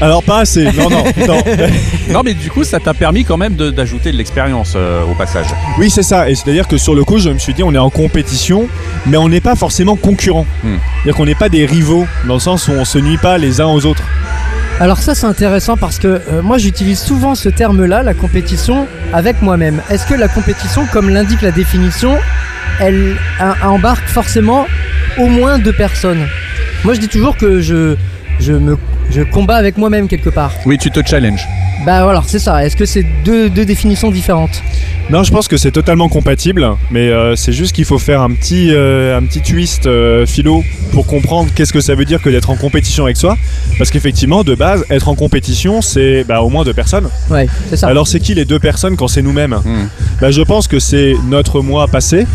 [0.02, 0.64] Alors pas assez.
[0.66, 1.38] Non, non, non.
[2.10, 5.14] Non, mais du coup, ça t'a permis quand même de- d'ajouter de l'expérience euh, au
[5.14, 5.46] passage.
[5.78, 6.30] Oui, c'est ça.
[6.30, 8.68] Et c'est-à-dire que sur le coup, je me suis dit, on est en compétition,
[9.06, 10.46] mais on n'est pas forcément concurrents.
[10.64, 10.78] Hmm.
[11.04, 13.62] C'est-à-dire qu'on n'est pas des rivaux, dans le sens où on se nuit pas les
[13.62, 14.04] uns aux autres.
[14.80, 19.42] Alors ça c'est intéressant parce que euh, moi j'utilise souvent ce terme-là, la compétition, avec
[19.42, 19.82] moi-même.
[19.90, 22.18] Est-ce que la compétition, comme l'indique la définition,
[22.80, 23.16] elle
[23.64, 24.68] embarque forcément
[25.18, 26.26] au moins deux personnes
[26.84, 27.96] Moi je dis toujours que je,
[28.40, 28.78] je, me,
[29.10, 30.54] je combats avec moi-même quelque part.
[30.66, 31.46] Oui, tu te challenges.
[31.86, 32.66] Bah voilà, c'est ça.
[32.66, 34.62] Est-ce que c'est deux, deux définitions différentes?
[35.10, 38.32] Non, je pense que c'est totalement compatible, mais euh, c'est juste qu'il faut faire un
[38.32, 42.30] petit, euh, un petit twist euh, philo pour comprendre qu'est-ce que ça veut dire que
[42.30, 43.38] d'être en compétition avec soi.
[43.78, 47.10] Parce qu'effectivement, de base, être en compétition, c'est bah, au moins deux personnes.
[47.32, 47.88] Ouais, c'est ça.
[47.88, 49.58] Alors c'est qui les deux personnes quand c'est nous-mêmes?
[49.64, 49.88] Hmm.
[50.22, 52.28] bah, Je pense que c'est notre moi passé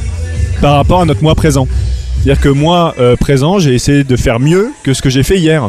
[0.64, 1.68] par rapport à notre moi présent.
[2.14, 5.37] C'est-à-dire que moi euh, présent, j'ai essayé de faire mieux que ce que j'ai fait
[5.37, 5.68] hier.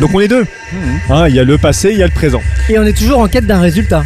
[0.00, 0.44] Donc on est deux.
[1.10, 2.40] Hein, Il y a le passé, il y a le présent.
[2.68, 4.02] Et on est toujours en quête d'un résultat.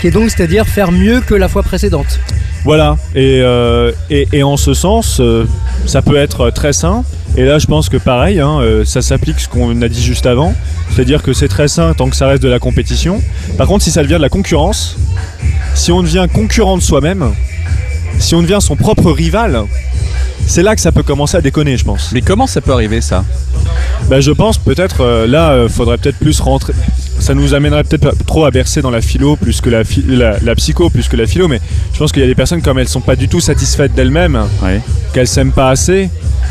[0.00, 2.18] Qui est donc, c'est-à-dire faire mieux que la fois précédente.
[2.64, 2.96] Voilà.
[3.14, 5.44] Et, euh, et, et en ce sens, euh,
[5.86, 7.04] ça peut être très sain.
[7.36, 10.26] Et là, je pense que pareil, hein, euh, ça s'applique ce qu'on a dit juste
[10.26, 10.56] avant.
[10.90, 13.22] C'est-à-dire que c'est très sain tant que ça reste de la compétition.
[13.56, 14.96] Par contre, si ça devient de la concurrence,
[15.74, 17.32] si on devient concurrent de soi-même,
[18.18, 19.62] si on devient son propre rival,
[20.46, 22.10] c'est là que ça peut commencer à déconner, je pense.
[22.12, 23.24] Mais comment ça peut arriver ça?
[24.08, 26.72] Bah, je pense peut-être euh, là, euh, faudrait peut-être plus rentrer.
[27.18, 30.54] Ça nous amènerait peut-être trop à bercer dans la philo plus que la, la, la
[30.54, 31.60] psycho plus que la philo, mais
[31.92, 34.40] je pense qu'il y a des personnes comme elles sont pas du tout satisfaites d'elles-mêmes,
[34.62, 34.80] Ouais.
[35.12, 36.10] qu'elles s'aiment pas assez,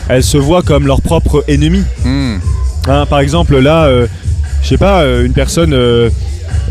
[0.10, 1.84] elles se voient comme leur propre ennemi.
[2.04, 2.38] Hmm.
[2.88, 4.08] Hein, par exemple, là, euh,
[4.64, 5.74] je sais pas, euh, une personne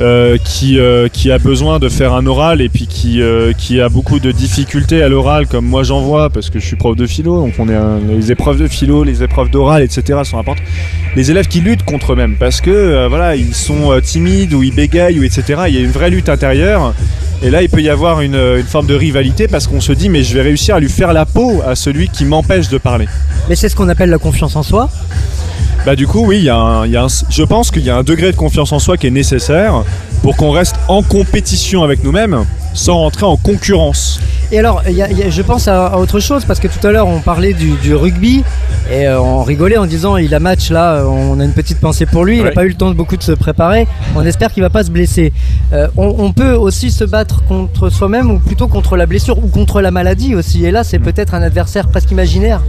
[0.00, 3.80] euh, qui, euh, qui a besoin de faire un oral et puis qui, euh, qui
[3.80, 6.96] a beaucoup de difficultés à l'oral, comme moi j'en vois, parce que je suis prof
[6.96, 10.20] de philo, donc on est les épreuves de philo, les épreuves d'oral, etc.
[10.24, 10.64] sont importantes.
[11.14, 15.20] Les élèves qui luttent contre eux-mêmes, parce que voilà, ils sont timides ou ils bégayent
[15.20, 15.62] ou etc.
[15.68, 16.92] Il y a une vraie lutte intérieure.
[17.42, 20.22] Et là, il peut y avoir une forme de rivalité parce qu'on se dit, mais
[20.22, 23.06] je vais réussir à lui faire la peau à celui qui m'empêche de parler.
[23.48, 24.88] Mais c'est ce qu'on appelle la confiance en soi.
[25.86, 27.82] Bah du coup oui, il y a un- il y a un- je pense qu'il
[27.84, 29.82] y a un degré de confiance en soi qui est nécessaire
[30.22, 34.18] pour qu'on reste en compétition avec nous-mêmes sans rentrer en concurrence.
[34.50, 36.58] Et alors, il y a- il y a- je pense à, à autre chose parce
[36.58, 38.42] que tout à l'heure on parlait du, du rugby
[38.90, 42.06] et euh, on rigolait en disant il a match là, on a une petite pensée
[42.06, 44.52] pour lui, il n'a pas eu le temps de beaucoup de se préparer, on espère
[44.52, 45.32] qu'il va pas se blesser.
[45.74, 49.48] Euh, on, on peut aussi se battre contre soi-même ou plutôt contre la blessure ou
[49.48, 50.64] contre la maladie aussi.
[50.64, 52.62] Et là, c'est peut-être un adversaire presque imaginaire.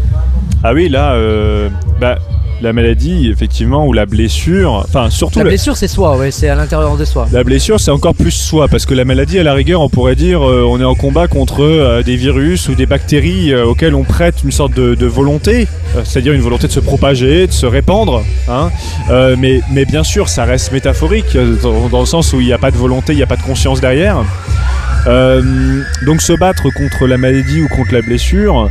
[0.63, 1.69] Ah oui, là, euh,
[2.01, 2.17] bah,
[2.61, 6.47] la maladie effectivement ou la blessure, enfin surtout La la, blessure, c'est soi, ouais, c'est
[6.49, 7.27] à l'intérieur de soi.
[7.31, 10.15] la blessure, c'est encore plus soi parce que la maladie, à la rigueur, on pourrait
[10.15, 13.93] dire, euh, on est en combat contre euh, des virus ou des bactéries euh, auxquelles
[13.93, 15.67] on prête une sorte de, de volonté,
[16.05, 18.23] c'est-à-dire une volonté de se propager, de se répandre.
[18.49, 18.69] hein.
[19.37, 22.57] Mais, mais bien sûr, ça reste métaphorique dans, dans le sens où il n'y a
[22.57, 24.23] pas de volonté, il n'y a pas de conscience derrière.
[26.05, 28.69] Donc se battre contre la maladie ou contre la blessure,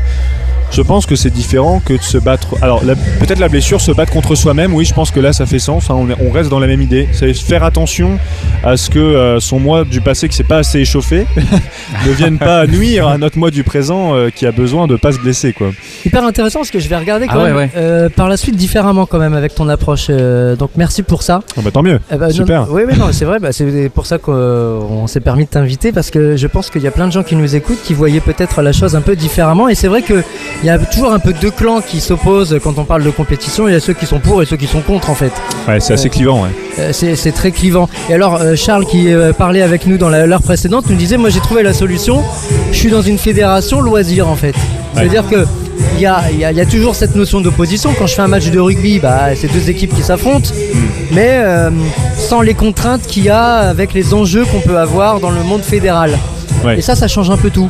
[0.75, 2.57] je pense que c'est différent que de se battre.
[2.63, 5.59] Alors peut-être la blessure, se battre contre soi-même, oui, je pense que là ça fait
[5.59, 5.91] sens.
[5.91, 7.09] hein, on, est- on reste dans la même idée.
[7.13, 8.19] C'est faire attention
[8.65, 11.27] à ce que euh, son moi du passé qui s'est pas assez échauffé
[12.07, 15.13] ne vienne pas nuire à notre moi du présent euh, qui a besoin de pas
[15.13, 15.71] se blesser quoi.
[16.05, 17.71] Hyper intéressant parce que je vais regarder quand Ah ouais, même ouais.
[17.77, 20.07] euh, par la suite différemment quand même avec ton approche.
[20.11, 21.41] euh, donc merci pour ça.
[21.63, 22.01] Bah tant mieux.
[22.13, 22.67] Eh non, Super.
[22.71, 23.39] oui, non, c'est vrai.
[23.39, 26.87] bah, c'est pour ça qu'on s'est permis de t'inviter parce que je pense qu'il y
[26.87, 29.69] a plein de gens qui nous écoutent qui voyaient peut-être la chose un peu différemment.
[29.69, 30.03] Et c'est vrai
[30.65, 33.69] qu'il y a toujours un peu deux clans qui s'opposent quand on parle de compétition.
[33.69, 35.33] Il y a ceux qui sont pour et ceux qui sont contre en fait.
[35.69, 36.43] Ouais, c'est assez clivant.
[36.43, 36.49] Ouais.
[36.79, 37.87] Euh, c'est très clivant.
[38.09, 41.29] Et alors, euh, Charles qui euh, parlait avec nous dans l'heure précédente nous disait Moi
[41.29, 42.23] j'ai trouvé la solution.
[42.73, 44.55] Je suis dans une fédération loisir en fait.
[44.95, 45.45] C'est-à-dire que.
[45.97, 47.91] Il y a, il y a- il y a toujours cette notion d'opposition.
[47.99, 50.51] Quand je fais un match de rugby, bah, c'est deux équipes qui s'affrontent,
[51.13, 51.71] mais euh,
[52.17, 55.63] sans les contraintes qu'il y a avec les enjeux qu'on peut avoir dans le monde
[55.63, 56.17] fédéral.
[56.65, 56.79] Ouais.
[56.79, 57.69] Et ça, ça change un peu tout.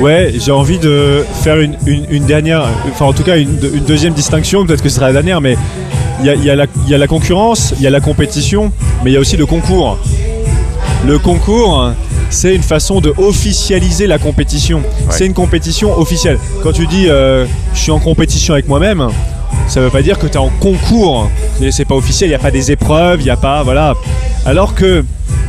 [0.00, 3.84] Ouais, j'ai envie de faire une, une- une dernière, enfin en tout cas une, une
[3.84, 5.56] deuxième distinction, peut-être que ce sera la dernière, mais
[6.20, 7.90] il y a, il y a la- il y a la concurrence, il y a
[7.90, 9.98] la compétition, mais il y a aussi le concours.
[11.06, 11.90] Le concours,
[12.28, 14.82] c'est une façon de officialiser la compétition.
[15.10, 16.38] C'est une compétition officielle.
[16.62, 19.08] Quand tu dis euh, je suis en compétition avec moi-même,
[19.68, 21.30] ça veut pas dire que tu es en concours.
[21.70, 23.62] C'est pas officiel, il n'y a pas des épreuves, il n'y a pas.
[23.62, 23.94] Voilà.
[24.44, 25.04] Alors que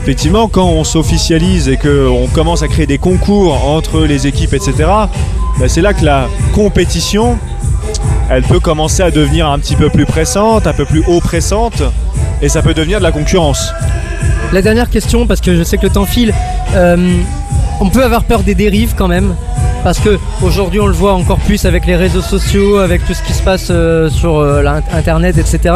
[0.06, 4.74] effectivement, quand on s'officialise et qu'on commence à créer des concours entre les équipes, etc.,
[5.60, 7.39] bah, c'est là que la compétition,
[8.30, 11.82] elle peut commencer à devenir un petit peu plus pressante, un peu plus oppressante,
[12.44, 13.72] et ça peut devenir de la concurrence.
[14.54, 16.36] La dernière question, parce que je sais que le temps file,
[16.76, 17.18] euh,
[17.82, 19.36] on peut avoir peur des dérives quand même.
[19.86, 23.21] Parce que aujourd'hui on le voit encore plus avec les réseaux sociaux, avec tout ce
[23.21, 25.76] qui se passe euh, sur euh, l'in- internet, etc.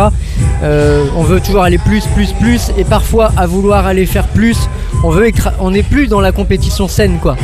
[0.63, 4.57] Euh, on veut toujours aller plus, plus, plus, et parfois à vouloir aller faire plus,
[5.03, 7.37] on veut on n'est plus dans la compétition saine quoi.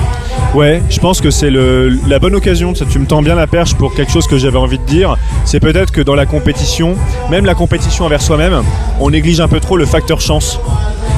[0.56, 2.74] Ouais, je pense que c'est la bonne occasion.
[2.74, 5.18] Tu me tends bien la perche pour quelque chose que j'avais envie de dire.
[5.44, 6.96] C'est peut-être que dans la compétition,
[7.30, 8.64] même la compétition envers soi-même,
[9.00, 10.60] on néglige un peu trop le facteur chance.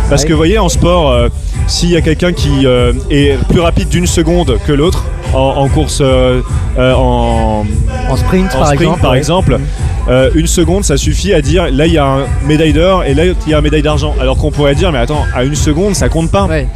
[0.09, 1.27] Parce que vous voyez, en sport, euh,
[1.67, 5.67] s'il y a quelqu'un qui euh, est plus rapide d'une seconde que l'autre en, en
[5.67, 6.41] course, euh,
[6.77, 7.65] en,
[8.09, 9.01] En sprint en par sprint, exemple.
[9.01, 9.17] par ouais.
[9.17, 9.59] exemple,
[10.07, 13.13] euh, une seconde, ça suffit à dire là il y a un médaille d'or et
[13.13, 14.15] là il y a un médaille d'argent.
[14.21, 16.45] Alors qu'on pourrait dire mais attends, à une seconde ça compte pas.
[16.45, 16.67] Ouais,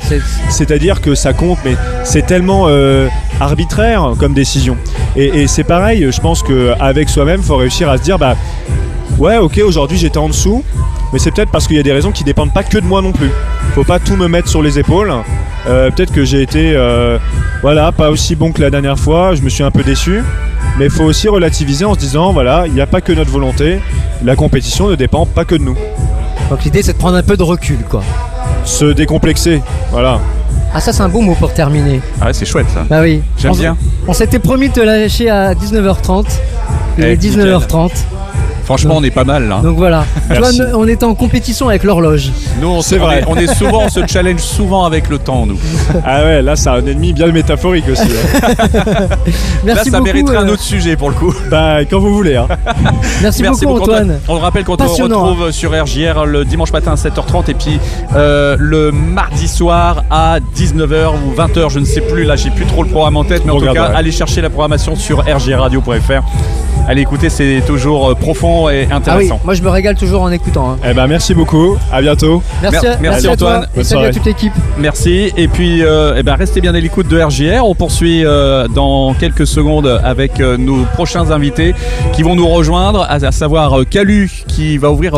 [0.49, 2.67] C'est-à-dire que ça compte, mais c'est tellement
[3.39, 4.75] arbitraire comme décision.
[5.15, 8.35] Et, et c'est pareil, je pense qu'avec soi-même, faut réussir à se dire bah
[9.17, 10.63] ouais, ok, aujourd'hui j'étais en dessous,
[11.13, 13.01] mais c'est peut-être parce qu'il y a des raisons qui dépendent pas que de moi
[13.01, 13.29] non plus.
[13.75, 15.11] Faut pas tout me mettre sur les épaules.
[15.67, 17.17] Euh, peut-être que j'ai été euh,
[17.61, 20.23] voilà pas aussi bon que la dernière fois, je me suis un peu déçu.
[20.79, 23.29] Mais il faut aussi relativiser en se disant voilà, il n'y a pas que notre
[23.29, 23.79] volonté,
[24.23, 25.75] la compétition ne dépend pas que de nous.
[26.49, 28.01] Donc l'idée c'est de prendre un peu de recul quoi.
[28.65, 30.19] Se décomplexer, voilà.
[30.73, 31.99] Ah ça c'est un beau mot pour terminer.
[32.21, 32.85] Ah ouais, c'est chouette ça.
[32.89, 33.21] Bah oui.
[33.37, 33.77] J'aime On- bien.
[34.07, 36.25] On s'était promis de te lâcher à 19h30.
[36.97, 37.91] Il Eh, est 19h30.
[38.71, 39.59] Franchement, on est pas mal là.
[39.61, 40.05] Donc voilà.
[40.29, 40.61] Merci.
[40.73, 42.31] on était en compétition avec l'horloge.
[42.61, 43.19] Nous, on, C'est vrai.
[43.19, 45.59] est- on est souvent, on se challenge souvent avec le temps, nous.
[46.05, 48.01] Ah ouais, là c'est un ennemi bien métaphorique aussi.
[48.03, 48.47] hein.
[49.63, 50.03] Merci là, ça beaucoup.
[50.05, 51.33] mériterait un euh, autre sujet pour le coup.
[51.49, 52.35] bah quand vous voulez.
[52.37, 52.47] Hein.
[53.21, 54.19] Merci, beaucoup, Antoine.
[54.27, 55.29] On le rappelle qu'on te Passionnant, hein.
[55.29, 57.79] retrouve sur RJR le dimanche matin à 7h30 et puis
[58.15, 62.65] euh, le mardi soir à 19h ou 20h, je ne sais plus, là j'ai plus
[62.65, 66.23] trop le programme en tête, mais en tout cas, allez chercher la programmation sur rjradio.fr.
[66.87, 68.15] Allez écouter, c'est toujours euh,
[68.69, 69.39] et Ah oui, intéressant.
[69.43, 70.71] moi je me régale toujours en écoutant.
[70.71, 70.77] hein.
[70.89, 72.41] Eh ben merci beaucoup, à bientôt.
[72.61, 73.63] Merci, Mer- merci, à toi Antoine.
[73.73, 74.53] et Bonne salut à toute l'équipe.
[74.77, 75.31] Merci.
[75.37, 77.65] Et puis, euh, eh ben, restez bien à l'écoute de RJR.
[77.65, 81.73] On poursuit euh, dans quelques secondes avec euh, nos prochains invités
[82.13, 85.13] qui vont nous rejoindre, à, à savoir euh, Calu qui va ouvrir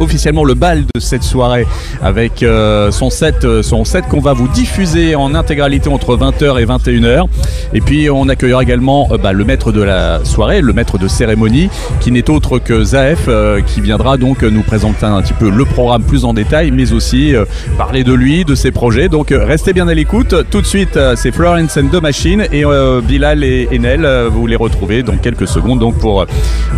[0.00, 1.66] officiellement le bal de cette soirée
[2.02, 2.44] avec
[2.90, 7.26] son set, son set qu'on va vous diffuser en intégralité entre 20h et 21h.
[7.74, 11.68] Et puis, on accueillera également bah, le maître de la soirée, le maître de cérémonie,
[12.00, 15.64] qui n'est autre que Zaef, euh, qui viendra donc nous présenter un petit peu le
[15.64, 17.44] programme plus en détail, mais aussi euh,
[17.76, 19.08] parler de lui, de ses projets.
[19.08, 20.34] Donc euh, restez bien à l'écoute.
[20.50, 22.64] Tout de suite, c'est Florence and the Machine et
[23.02, 26.26] Bilal et Enel, vous les retrouvez dans quelques secondes donc pour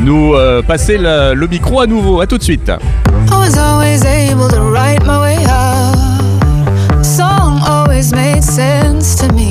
[0.01, 0.35] nous
[0.67, 2.21] passer le, micro à nouveau.
[2.21, 2.71] À tout de suite.
[8.13, 9.44] Made sense to me.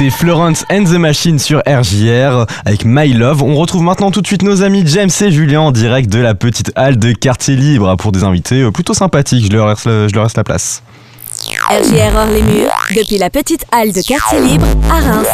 [0.00, 3.42] C'était Florence and the Machine sur RJR avec My Love.
[3.42, 6.34] On retrouve maintenant tout de suite nos amis James et Julien en direct de la
[6.34, 9.44] petite halle de quartier libre pour des invités euh, plutôt sympathiques.
[9.44, 10.82] Je leur laisse, je leur la place.
[11.68, 15.26] RJR hors les murs, depuis la petite halle de quartier libre à Reims.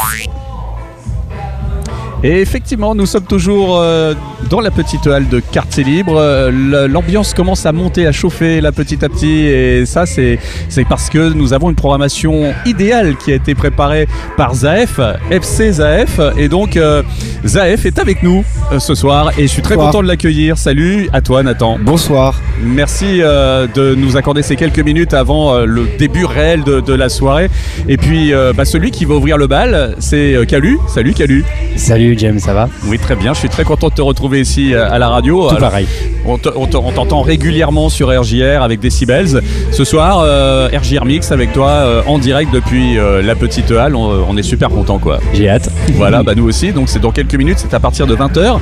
[2.27, 4.13] Et effectivement, nous sommes toujours euh,
[4.51, 6.17] dans la petite halle de quartier libre.
[6.19, 9.47] Euh, L'ambiance commence à monter, à chauffer là petit à petit.
[9.47, 10.41] Et ça, c'est
[10.89, 14.99] parce que nous avons une programmation idéale qui a été préparée par Zaef,
[15.31, 16.19] FC Zaef.
[16.37, 17.05] Et donc, euh,
[17.47, 18.45] Zaef est avec nous
[18.77, 19.31] ce soir.
[19.39, 19.93] Et je suis très Bonsoir.
[19.93, 20.59] content de l'accueillir.
[20.59, 21.79] Salut à toi, Nathan.
[21.81, 22.41] Bonsoir.
[22.61, 27.51] Merci de nous accorder ces quelques minutes avant le début réel de, de la soirée.
[27.89, 30.79] Et puis, bah, celui qui va ouvrir le bal, c'est Calu.
[30.89, 31.45] Salut, Calu.
[31.77, 33.35] Salut James, ça va Oui, très bien.
[33.35, 35.43] Je suis très content de te retrouver ici euh, à la radio.
[35.49, 35.87] Tout Alors, pareil.
[36.27, 39.41] on te- on te- on t'entend régulièrement sur RJR avec Decibels.
[39.73, 43.95] Ce soir, euh, RJR Mix avec toi euh, en direct depuis euh, la petite halle.
[43.97, 45.19] On, on est super content, quoi.
[45.35, 45.69] J'ai hâte.
[45.95, 46.73] Voilà, bah nous aussi.
[46.73, 48.59] Donc c'est dans quelques minutes, c'est à partir de 20h.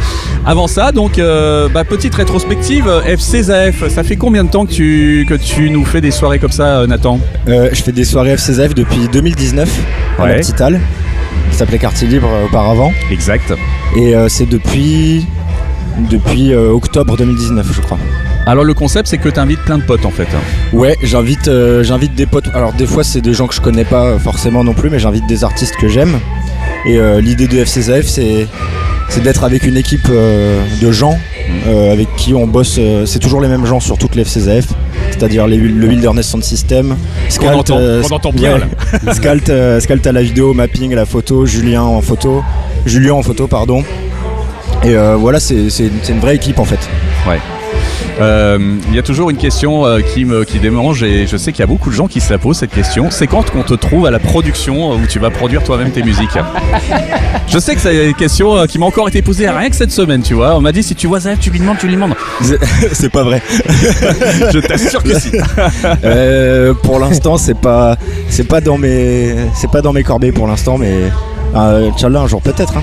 [0.47, 2.89] Avant ça, donc euh, bah, petite rétrospective.
[3.07, 6.39] FC Zaef, ça fait combien de temps que tu, que tu nous fais des soirées
[6.39, 7.19] comme ça, Nathan?
[7.49, 9.69] Euh, je fais des soirées FCZF depuis 2019
[10.19, 10.29] à Ouais.
[10.31, 10.81] la petite halle,
[11.55, 12.93] qui s'appelait Quartier Libre euh, auparavant.
[13.13, 13.55] Exact.
[13.97, 15.25] Et euh, c'est depuis,
[16.11, 17.99] depuis euh, octobre 2019, je crois.
[18.45, 20.27] Alors le concept, c'est que tu invites plein de potes en fait.
[20.73, 22.49] Ouais, j'invite euh, j'invite des potes.
[22.55, 25.29] Alors des fois c'est des gens que je connais pas forcément non plus, mais j'invite
[25.29, 26.19] des artistes que j'aime.
[26.87, 28.49] Et euh, l'idée de FCZF c'est
[29.09, 31.19] c'est d'être avec une équipe euh, de gens
[31.67, 32.77] euh, avec qui on bosse.
[32.79, 34.67] euh, c'est toujours les mêmes gens sur toutes les FCZF,
[35.11, 36.97] c'est-à-dire le Wilderness Sound System,
[37.59, 38.59] entend- qu'on entend bien,
[39.13, 42.43] Scalt, euh, Scalt à la vidéo, mapping à la photo, Julien en photo,
[42.87, 43.83] Julien en photo pardon.
[44.85, 45.69] Et voilà, c'est
[46.11, 46.81] une vraie équipe en fait.
[47.27, 47.64] Euh,
[48.21, 51.61] Il y a toujours une question euh, qui me qui démange et je sais qu'il
[51.61, 53.11] y a beaucoup de gens qui se la posent cette question.
[53.11, 56.03] C'est quand qu'on te trouve à la production euh, où tu vas produire toi-même tes
[56.03, 56.39] musiques?
[57.47, 59.91] Je sais que c'est une question euh, qui m'a encore été posée rien que cette
[59.91, 60.57] semaine, tu vois.
[60.57, 62.15] On m'a dit si tu vois Zaef, tu lui demandes, tu lui demandes.
[62.93, 63.43] c'est pas vrai.
[64.53, 65.33] je t'assure que si.
[66.05, 67.97] Euh, pour l'instant, c'est pas,
[68.29, 71.11] c'est pas dans mes, c'est pas dans mes corbeilles pour l'instant, mais
[71.55, 72.77] euh, Inch'Allah, un jour peut-être.
[72.77, 72.83] hein.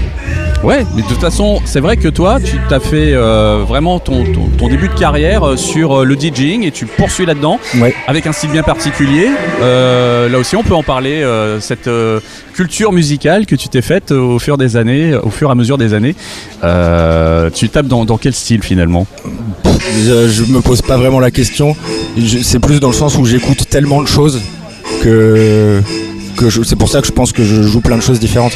[0.63, 4.23] Ouais, mais de toute façon, c'est vrai que toi, tu t'as fait euh, vraiment ton,
[4.25, 7.95] ton, ton début de carrière euh, sur euh, le DJing et tu poursuis là-dedans Ouais.
[8.05, 9.27] avec un style bien particulier.
[9.63, 11.25] Euh, là aussi, on peut en parler,
[11.59, 11.89] cette
[12.53, 15.79] culture musicale que tu t'es faite au fur des années, au fur et à mesure
[15.79, 16.13] des années.
[17.55, 19.07] Tu tapes dans, dans quel style finalement?
[20.05, 21.75] Je, je me pose pas vraiment la question.
[22.43, 24.39] C'est plus dans le sens où j'écoute tellement de choses
[25.01, 25.81] que,
[26.45, 28.53] que c'est pour ça que je pense que je joue plein de choses différentes.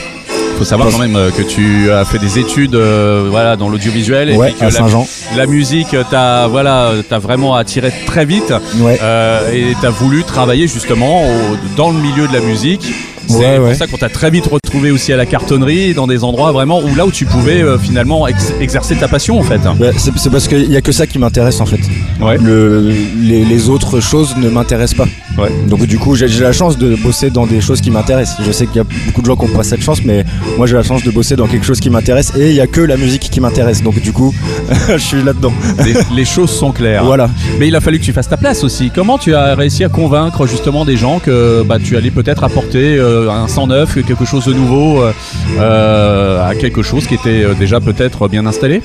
[0.58, 4.30] faut savoir quand même euh, que tu as fait des études euh, voilà, dans l'audiovisuel
[4.30, 8.98] et Ouais, puis que à la- musique t'a voilà, t'as vraiment attiré très vite Ouais.
[9.04, 12.94] euh, et t'as voulu travailler justement au- dans le milieu de la musique.
[13.28, 16.24] C'est Ouais, pour ça qu'on t'a très vite retrouvé aussi à la cartonnerie, dans des
[16.24, 19.60] endroits vraiment où là où tu pouvais euh, finalement ex- exercer ta passion en fait.
[19.98, 21.80] C'est parce qu'il y a que ça qui m'intéresse en fait.
[22.22, 22.38] Ouais.
[22.38, 25.08] Le, les, les autres choses ne m'intéressent pas.
[25.38, 25.50] Ouais.
[25.68, 28.38] Donc du coup, j'ai la chance de bosser dans des choses qui m'intéressent.
[28.46, 30.26] Je sais qu'il y a beaucoup de gens qui n'ont pas cette chance, mais
[30.58, 32.68] moi j'ai la chance de bosser dans quelque chose qui m'intéresse et il y a
[32.68, 33.84] que la musique qui m'intéresse.
[33.84, 34.34] Donc du coup,
[34.90, 35.54] je suis là-dedans.
[35.84, 37.04] Les, les choses sont claires.
[37.04, 37.30] Voilà.
[37.60, 38.92] Mais il a fallu que tu fasses ta place aussi.
[38.94, 42.98] Comment tu as réussi à convaincre justement des gens que bah, tu allais peut-être apporter
[42.98, 45.12] euh, un sang neuf, quelque chose de nouveau euh,
[45.60, 48.82] euh, à quelque chose qui était déjà peut-être bien installé?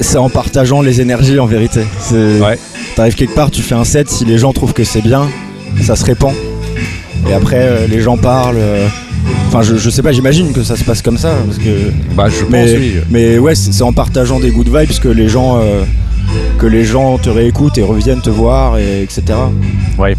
[0.00, 1.82] C'est en partageant les énergies en vérité.
[2.12, 2.58] Ouais.
[2.94, 5.28] T'arrives quelque part, tu fais un set, si les gens trouvent que c'est bien,
[5.82, 6.34] ça se répand.
[7.28, 8.56] Et après, euh, les gens parlent.
[8.58, 8.86] euh,
[9.48, 11.34] Enfin, je, je sais pas, j'imagine que ça se passe comme ça.
[11.46, 11.90] Parce que...
[12.16, 12.92] Bah, je mais, pense, oui.
[13.10, 15.82] mais ouais, c'est c'est en partageant des good vibes que les gens, euh,
[16.58, 19.22] que les gens te réécoutent et reviennent te voir, et, etc.
[19.98, 20.14] Ouais.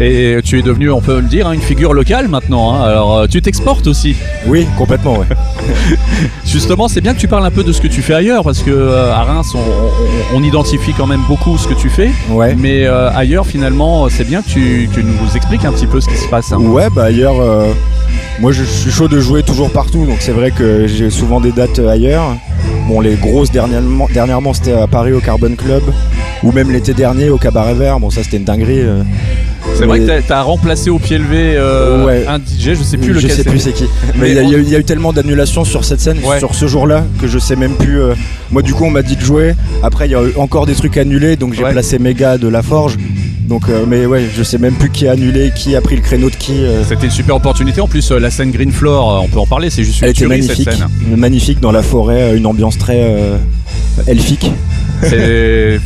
[0.00, 2.74] Et tu es devenu, on peut le dire, hein, une figure locale maintenant.
[2.74, 2.82] hein.
[2.84, 4.14] Alors, euh, tu t'exportes aussi.
[4.46, 5.26] Oui, complètement, ouais.
[6.46, 8.60] Justement, c'est bien que tu parles un peu de ce que tu fais ailleurs, parce
[8.60, 12.10] que euh, à Reims, on, on- on identifie quand même beaucoup ce que tu fais.
[12.30, 12.54] Ouais.
[12.56, 16.08] Mais euh, ailleurs, finalement, c'est bien que tu, que nous expliques un petit peu ce
[16.08, 16.52] qui se passe.
[16.52, 16.58] hein.
[16.58, 17.72] Ouais, bah ailleurs, euh,
[18.40, 21.52] moi je suis chaud de jouer toujours partout, donc c'est vrai que j'ai souvent des
[21.52, 22.36] dates euh, ailleurs.
[22.88, 25.82] Bon, les grosses dernièrement, dernièrement c'était à Paris au Carbon Club,
[26.42, 28.00] ou même l'été dernier au Cabaret Vert.
[28.00, 28.80] Bon, ça c'était une dinguerie.
[28.80, 29.02] euh.
[29.76, 32.24] C'est vrai que tu as remplacé au pied levé euh, Ouais.
[32.26, 33.84] un DJ, je sais plus je lequel sais plus c'est qui.
[34.18, 36.00] Mais il y, a- on- y eu- il y a eu tellement d'annulations sur cette
[36.00, 36.38] scène, Ouais.
[36.38, 38.00] sur ce jour-là, que je sais même plus.
[38.00, 38.14] euh,
[38.50, 39.54] Moi, du coup, on m'a dit de jouer.
[39.82, 41.72] Après, il y a eu encore des trucs annulés, donc j'ai Ouais.
[41.72, 42.96] placé mes gars de la Forge.
[43.48, 46.02] Donc, euh, mais ouais, je sais même plus qui a annulé, qui a pris le
[46.02, 46.52] créneau de qui.
[46.52, 46.84] euh.
[46.84, 47.80] C'était une super opportunité.
[47.80, 50.10] En plus, euh, la scène Green Floor, on peut en parler, c'est juste une Elle
[50.10, 51.16] était tuerie magnifique, cette scène.
[51.16, 53.16] magnifique dans la forêt, une ambiance très
[54.06, 54.50] elfique.
[55.02, 55.78] C'est euh,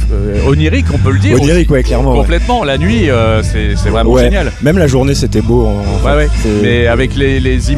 [0.48, 1.40] onirique, on peut le dire.
[1.40, 2.12] Onirique, ouais, clairement.
[2.12, 2.18] ouais.
[2.18, 2.64] Complètement.
[2.64, 4.24] La nuit, euh, c'est vraiment Ouais.
[4.24, 4.52] génial.
[4.62, 5.66] Même la journée, c'était beau.
[5.66, 6.28] en- Ouais, ouais.
[6.62, 7.72] Mais avec les, les,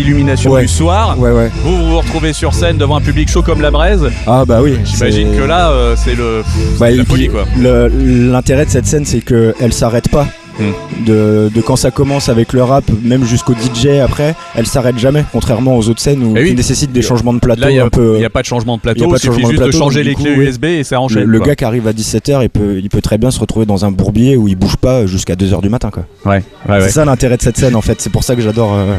[0.00, 1.26] illuminations du soir, vous
[1.64, 4.04] vous vous retrouvez sur scène devant un public chaud comme la braise.
[4.26, 4.76] Ah bah oui.
[4.84, 6.42] J'imagine que là, euh, c'est le
[6.78, 7.44] Bah, la folie quoi.
[7.60, 10.26] L'intérêt de cette scène, c'est qu'elle s'arrête pas.
[10.58, 11.04] Hmm.
[11.06, 15.24] De, de quand ça commence avec le rap, même jusqu'au DJ après, elle s'arrête jamais,
[15.32, 16.48] contrairement aux autres scènes où Eh oui.
[16.50, 18.14] qui nécessitent des changements de plateau Là, il n'y a, un peu.
[18.16, 19.62] il y a pas de changement de il y plateau, il suffit changement de juste
[19.62, 20.30] de plateau, changer les clés.
[20.32, 21.24] USB et ça le, enchaîne.
[21.24, 21.48] le quoi.
[21.48, 23.90] gars qui arrive à 17h, il peut, il peut très bien se retrouver dans un
[23.92, 25.90] bourbier où il bouge pas jusqu'à 2h du matin.
[25.90, 26.04] Quoi.
[26.24, 26.88] Ouais, ouais, C'est ouais.
[26.90, 28.74] ça l'intérêt de cette scène en fait, c'est pour ça que j'adore.
[28.74, 28.96] euh,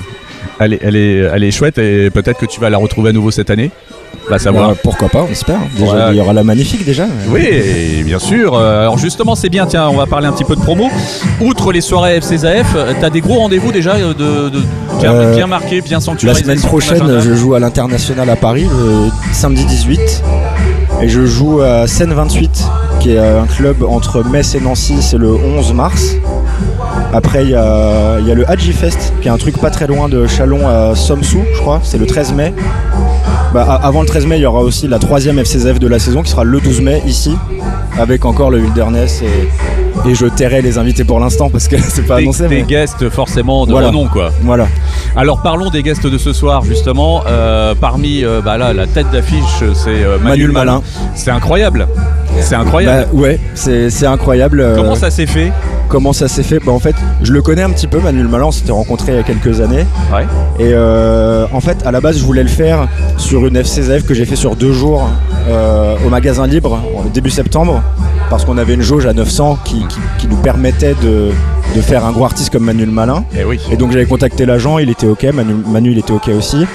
[0.60, 3.14] Elle, est, elle, est, elle est chouette et peut-être que tu vas la retrouver à
[3.14, 3.72] nouveau cette année.
[4.38, 4.70] Savoir.
[4.70, 5.58] euh, pourquoi pas, on espère.
[5.78, 7.06] Déjà, il y aura la magnifique déjà.
[7.30, 8.54] Oui, bien sûr.
[8.56, 9.66] Euh, Alors justement, c'est bien.
[9.66, 10.90] Tiens, on va parler un petit peu de promo.
[11.42, 14.64] Outre les soirées FCSAF, euh, t'as des gros rendez-vous déjà euh, de, de-
[15.00, 17.20] bien, Euh, bien marqués, bien La semaine prochaine, agenda.
[17.22, 20.00] je joue à l'international à Paris, le samedi 18.
[21.02, 22.68] Et je joue à Seine 28,
[23.00, 26.16] qui est un club entre Metz et Nancy, c'est le 11 mars.
[27.14, 30.28] Après, il y a, le Hadji Fest, qui est un truc pas très loin de
[30.28, 32.54] Chalon à Somsou, je crois, c'est le 13 mai.
[33.54, 36.22] Bah, avant le 13 mai, il y aura aussi la troisième FCZF de la saison,
[36.22, 37.32] qui sera le 12 mai ici,
[37.98, 39.22] avec encore le Wilderness.
[39.22, 42.48] Et, et je tairai les invités pour l'instant, parce que c'est pas des, annoncé.
[42.48, 43.88] des mais- guests forcément de Voilà.
[43.88, 44.32] renom quoi.
[44.44, 44.68] Voilà.
[45.16, 47.24] Alors parlons des guests de ce soir justement.
[47.28, 49.44] Euh, parmi euh, bah là la tête d'affiche
[49.74, 50.82] c'est euh, Manuel Manuel Malin.
[51.16, 51.88] C'est incroyable.
[52.42, 53.08] C'est incroyable.
[53.12, 54.66] Bah, ouais, c'est incroyable.
[54.76, 55.52] Comment ça s'est fait?
[55.90, 58.46] Comment ça s'est fait bah, En fait, je le connais un petit peu, Manuel Malin,
[58.46, 59.86] on s'était rencontrés il y a quelques années.
[60.14, 60.24] Ouais.
[60.60, 62.88] Et euh, en fait, à la base, je voulais le faire
[63.18, 65.10] sur une FCZF que j'ai fait sur deux jours
[65.50, 66.80] euh, au magasin libre,
[67.14, 67.82] début septembre,
[68.30, 71.30] parce qu'on avait une jauge à 900 qui, qui- qui nous permettait de,
[71.76, 73.24] de faire un gros artiste comme Manuel Malin.
[73.36, 73.60] Eh oui.
[73.72, 76.68] Et donc j'avais contacté l'agent, il était ok, Manu, Manu il était ok aussi.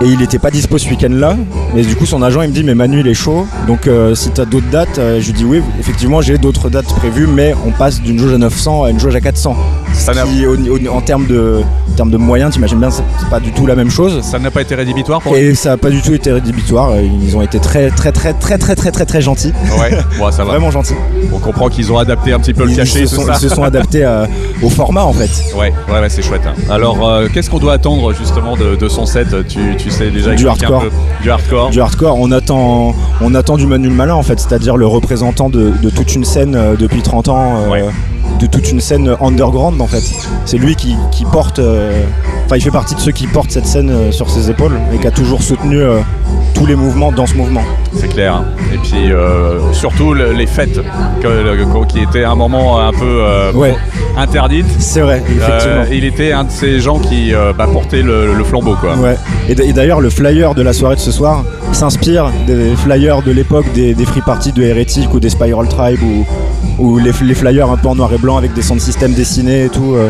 [0.00, 1.36] Et il était pas dispo ce week-end-là.
[1.74, 3.46] Mais du coup, son agent il me dit Mais Manu il est chaud.
[3.66, 6.86] Donc euh, si t'as d'autres dates, euh, je lui dis Oui, effectivement, j'ai d'autres dates
[6.86, 7.26] prévues.
[7.26, 9.56] Mais on passe d'une jauge à 900 à une jauge à 400.
[9.92, 11.60] Ça n'a- qui, au- au- en termes de,
[11.90, 14.22] en termes de moyens, t'imagines bien, c'est pas du tout la même chose.
[14.22, 16.92] Ça n'a pas été rédhibitoire pour Et ça a pas du tout été rédhibitoire.
[17.00, 19.52] Ils ont été très, très, très, très, très, très, très, très gentils.
[19.78, 20.52] Ouais, bon, ça va.
[20.52, 20.94] Vraiment gentils.
[21.32, 23.34] On comprend qu'ils ont adapté un petit peu le Ils, cachet, se c'est sont, ça
[23.34, 24.26] ils se sont adaptés à-
[24.62, 25.30] au format en fait.
[25.54, 26.42] Ouais, ouais, ouais, c'est chouette.
[26.46, 26.54] hein.
[26.70, 29.28] Alors, euh, qu'est-ce qu'on doit attendre justement de, de son set?
[29.48, 30.82] Tu, tu sais déjà Du hardcore.
[30.82, 30.90] peu
[31.22, 31.70] Du hardcore.
[31.70, 35.70] Du hardcore, on attend, on attend du Manuel Malin en fait, c'est-à-dire le représentant de,
[35.82, 37.84] de toute une scène euh, depuis 30 ans, euh, Ouais.
[38.42, 40.02] De toute une scène underground en fait.
[40.44, 42.02] C'est lui qui, qui porte, euh,
[42.46, 44.98] enfin il fait partie de ceux qui portent cette scène euh, sur ses épaules et
[44.98, 46.00] qui a toujours soutenu euh,
[46.54, 47.62] tous les mouvements dans ce mouvement.
[47.94, 48.34] C'est clair.
[48.34, 48.44] hein.
[48.74, 49.10] Et puis
[49.72, 50.80] surtout le- les fêtes
[51.22, 53.20] que- le- qui étaient un moment un peu
[53.54, 53.74] Ouais.
[54.16, 54.66] interdites.
[54.78, 55.84] C'est vrai, effectivement.
[55.92, 58.94] Il était un de ces gens qui bah, portait le, le flambeau quoi.
[58.96, 59.16] Ouais.
[59.48, 63.66] Et d'ailleurs, le flyer de la soirée de ce soir s'inspire des flyers de l'époque
[63.72, 66.24] des, des free parties de Heretic ou des Spiral Tribe ou,
[66.78, 69.64] ou les, les flyers un peu en noir et blanc avec des sound systems dessinés
[69.64, 69.94] et tout.
[69.94, 70.08] euh.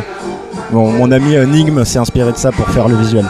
[0.73, 3.25] Bon, mon ami euh, Nigm s'est inspiré de ça pour faire le visuel.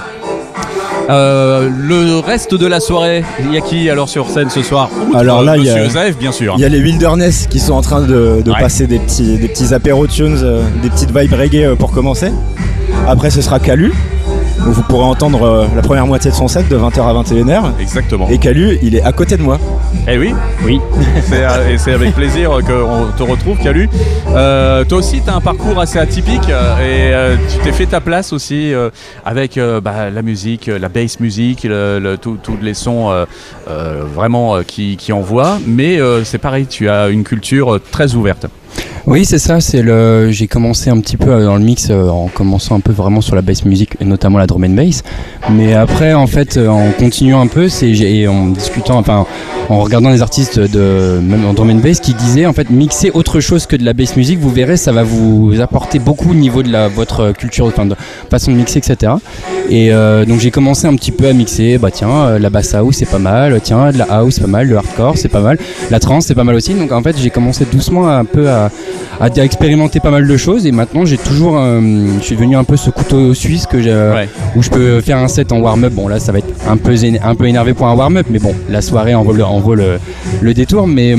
[1.11, 4.89] Euh, le reste de la soirée, il y a qui alors sur scène ce soir?
[5.09, 6.55] Outre, Alors là, il y a- Zaev, bien sûr.
[6.57, 8.61] Il y a les Wilderness qui sont en train de, de Ouais.
[8.61, 12.31] passer des petits, des petits apéro tunes, euh, des petites vibes reggae euh, pour commencer.
[13.09, 13.93] Après, ce sera Calu.
[14.67, 17.63] Où vous pourrez entendre euh, la première moitié de son set de 20h à 21h.
[17.81, 18.29] Exactement.
[18.31, 19.59] Et Calu, il est à côté de moi.
[20.09, 20.35] Eh oui,
[20.65, 20.81] Oui.
[21.25, 23.89] c'est, euh, et c'est avec plaisir qu'on te retrouve, Calu.
[24.35, 26.53] Euh, toi aussi, tu as un parcours assez atypique et
[27.13, 28.91] euh, tu t'es fait ta place aussi euh,
[29.25, 33.25] avec euh, bah, la musique, la bass music, le- le- tout- tous les sons euh,
[33.69, 35.59] euh, vraiment euh, qui, qui envoient.
[35.67, 38.47] Mais euh, c'est pareil, tu as une culture très ouverte.
[39.05, 39.61] Oui, c'est ça.
[39.61, 40.31] C'est le.
[40.31, 43.21] J'ai commencé un petit peu euh, dans le mix euh, en commençant un peu vraiment
[43.21, 45.03] sur la bass music et notamment la drum and bass.
[45.51, 49.27] Mais après, en fait, euh, en continuant un peu, c'est en discutant, enfin,
[49.69, 53.11] en regardant les artistes de même en drum and bass qui disaient en fait mixer
[53.13, 56.35] autre chose que de la bass music, vous verrez, ça va vous apporter beaucoup au
[56.35, 57.97] niveau de votre culture, enfin, de
[58.31, 59.15] façon de mixer, etc.
[59.69, 59.91] Et
[60.27, 61.79] donc j'ai commencé un petit peu à mixer.
[61.79, 63.61] Bah tiens, la bass house c'est pas mal.
[63.63, 64.69] Tiens, de la house c'est pas mal.
[64.69, 65.59] Le hardcore c'est pas mal.
[65.91, 66.75] La trance c'est pas mal aussi.
[66.75, 68.62] Donc en fait, j'ai commencé doucement un peu à
[69.21, 70.67] à, à expérimenter pas mal de choses.
[70.67, 71.81] Et maintenant j'ai toujours euh,
[72.19, 74.29] je suis devenu un peu ce couteau suisse que j'ai Ouais.
[74.57, 75.93] où je peux faire un set en warm-up.
[75.93, 78.55] Bon là ça va être un peu un peu énervé pour un warm-up mais bon
[78.71, 79.99] la soirée en vaut le, en vaut le,
[80.41, 80.87] le détour.
[80.87, 81.17] Mais euh,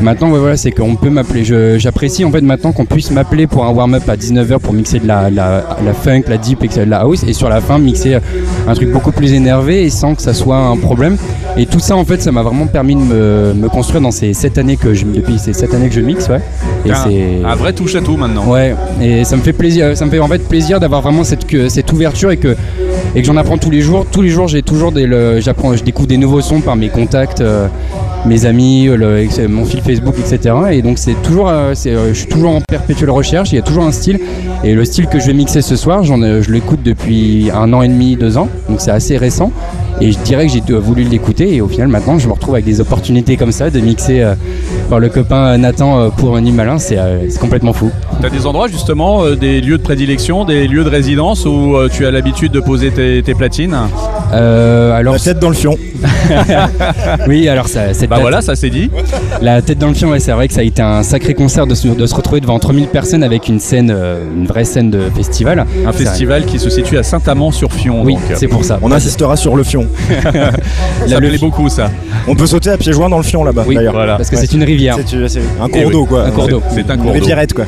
[0.00, 1.44] Maintenant, ouais, voilà, c'est qu'on peut m'appeler.
[1.78, 5.06] J'apprécie en fait maintenant qu'on puisse m'appeler pour un warm-up à 19h pour mixer de
[5.06, 8.18] la, la, la funk, la deep et de la house, et sur la fin mixer
[8.68, 11.16] un truc beaucoup plus énervé et sans que ça soit un problème.
[11.56, 14.34] Et tout ça, en fait, ça m'a vraiment permis de me, me construire dans ces
[14.34, 16.40] 7 années que je, depuis ces 7 années que je mixe, ouais.
[16.84, 18.46] Et un, c'est un vrai touche à tout maintenant.
[18.48, 21.44] Ouais, et ça me fait plaisir, ça me fait en fait plaisir d'avoir vraiment cette,
[21.92, 22.56] ouverture et que,
[23.14, 24.04] et que j'en apprends tous les jours.
[24.10, 26.88] Tous les jours, j'ai toujours des, le- j'apprends, je découvre des nouveaux sons par mes
[26.88, 27.68] contacts, euh,
[28.26, 30.54] mes amis, le- mon fil Facebook, etc.
[30.72, 33.52] Et donc c'est toujours, euh, euh, je suis toujours en perpétuelle recherche.
[33.52, 34.18] Il y a toujours un style,
[34.64, 37.82] et le style que je vais mixer ce soir, ai- je l'écoute depuis un an
[37.82, 39.52] et demi, deux ans, donc c'est assez récent.
[40.00, 42.54] Et je dirais que j'ai euh, voulu l'écouter et au final maintenant je me retrouve
[42.54, 44.34] avec des opportunités comme ça de mixer euh,
[44.84, 47.90] par le copain Nathan euh, pour un Malin, c'est euh, c'est complètement fou.
[48.20, 51.88] T'as des endroits justement, euh, des lieux de prédilection, des lieux de résidence où euh,
[51.92, 53.76] tu as l'habitude de poser tes, tes platines
[54.32, 55.76] Euh, alors La tête dans le fion.
[57.28, 58.90] oui, alors ça, cette Bah voilà, ça c'est dit.
[59.40, 61.66] la tête dans le film, ouais, c'est vrai que ça a été un sacré concert
[61.66, 64.90] de se, de se retrouver devant 3000 personnes avec une scène, euh, une vraie scène
[64.90, 65.64] de festival.
[65.86, 68.02] Un festival qui se situe à Saint-Amand-sur-Fion.
[68.04, 68.78] Oui, c'est pour ça.
[68.82, 69.86] On insistera sur le fion.
[71.06, 71.90] Ça plaît beaucoup ça.
[72.28, 73.92] On peut sauter à pieds joints dans le fion là-bas Oui, d'ailleurs.
[73.94, 74.16] Voilà.
[74.16, 74.40] Parce que Ouais.
[74.46, 74.96] c'est une rivière.
[75.28, 75.92] C'est un Eh cours oui.
[75.92, 76.24] d'eau quoi.
[76.24, 76.62] Un cours d'eau.
[76.74, 77.18] C'est un Une cours d'eau.
[77.20, 77.64] riviérette quoi.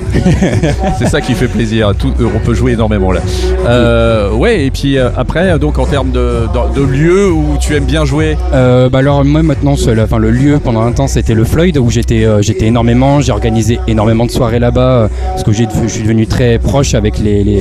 [0.98, 1.92] C'est ça qui fait plaisir.
[1.98, 3.20] Tout, euh, on peut jouer énormément là.
[3.66, 6.42] Euh, ouais, et puis euh, après, donc en termes de,
[6.74, 10.30] de, de lieux où tu aimes bien jouer, Euh, bah alors moi maintenant enfin, le
[10.30, 14.26] lieu pendant un temps c'était le Floyd où j'étais euh, j'étais énormément j'ai organisé énormément
[14.26, 17.60] de soirées là-bas parce que j'ai- je suis devenu très proche avec les les,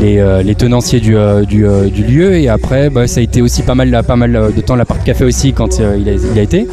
[0.00, 3.22] les, euh, les tenanciers du, euh, du, euh, du lieu et après bah, ça a
[3.22, 6.38] été aussi pas mal pas mal de temps l'appart café aussi quand il, a, il
[6.38, 6.66] a été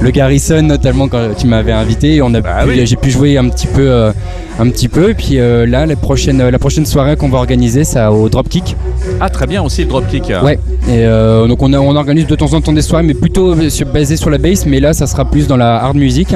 [0.00, 2.80] le Garrison notamment quand tu m'avais invité on a Bah oui.
[2.86, 4.10] j'ai pu jouer un petit peu
[4.58, 8.04] un petit peu et puis là la prochaine la prochaine soirée qu'on va organiser c'est
[8.06, 8.76] au Dropkick
[9.20, 10.32] ah très bien aussi le dropkick.
[10.44, 10.58] Ouais.
[10.88, 11.04] Et
[11.48, 13.54] donc on, a- on organise de temps en temps des soirées, mais plutôt
[13.92, 14.64] basées sur la bass.
[14.64, 16.34] Mais là, ça sera plus dans la hard music.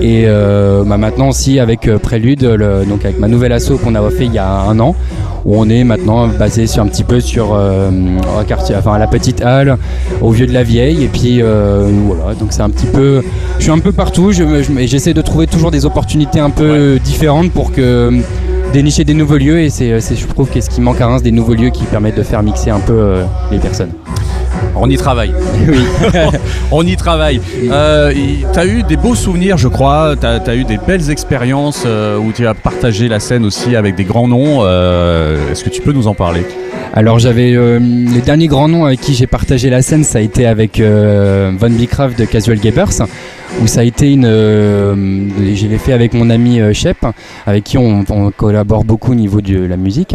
[0.00, 4.10] Et euh, bah, maintenant aussi avec Prélude, le- donc avec ma nouvelle asso qu'on a
[4.10, 4.94] fait il y a un an,
[5.48, 7.90] où on est maintenant basé sur un petit peu sur euh,
[8.38, 9.78] un quartier, enfin à la petite halle,
[10.20, 11.02] au vieux de la vieille.
[11.02, 13.22] Et puis euh, voilà, donc c'est un petit peu,
[13.56, 14.30] je suis un peu partout.
[14.30, 18.12] Je, je j'essaie de trouver toujours des opportunités un peu différentes pour que
[18.74, 21.30] dénicher des nouveaux lieux et c'est, je trouve qu'est ce qui manque à Reims des
[21.30, 23.92] nouveaux lieux qui permettent de faire mixer un peu euh, les personnes.
[24.76, 25.32] On y travaille.
[25.68, 25.78] Oui.
[26.70, 27.40] On y travaille.
[27.70, 30.14] Euh, y- t'as eu des beaux souvenirs, je crois.
[30.20, 33.94] T'as as eu des belles expériences euh, où tu as partagé la scène aussi avec
[33.96, 34.60] des grands noms.
[34.62, 36.46] Euh, Est-ce que tu peux nous en parler?
[36.94, 40.22] Alors j'avais euh, les derniers grands noms avec qui j'ai partagé la scène, ça a
[40.22, 43.02] été avec Von Bicraft de Casual Gabers,
[43.62, 44.94] où ça a été une, euh,
[45.54, 46.98] je l'ai fait avec mon ami euh, Shep,
[47.46, 48.04] avec qui on,
[48.36, 50.14] collabore beaucoup au niveau de la musique,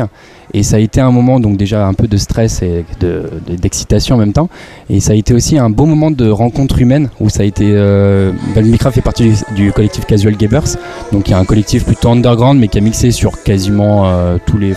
[0.54, 3.56] et ça a été un moment donc déjà un peu de stress et de- de-
[3.56, 4.50] d'excitation en même temps,
[4.90, 7.66] et ça a été aussi un beau moment de rencontre humaine, où ça a été,
[7.74, 10.78] euh, Bicraft fait partie du, collectif Casual Gabers,
[11.12, 14.38] donc il y a un collectif plutôt underground, mais qui a mixé sur quasiment euh,
[14.46, 14.74] tous les,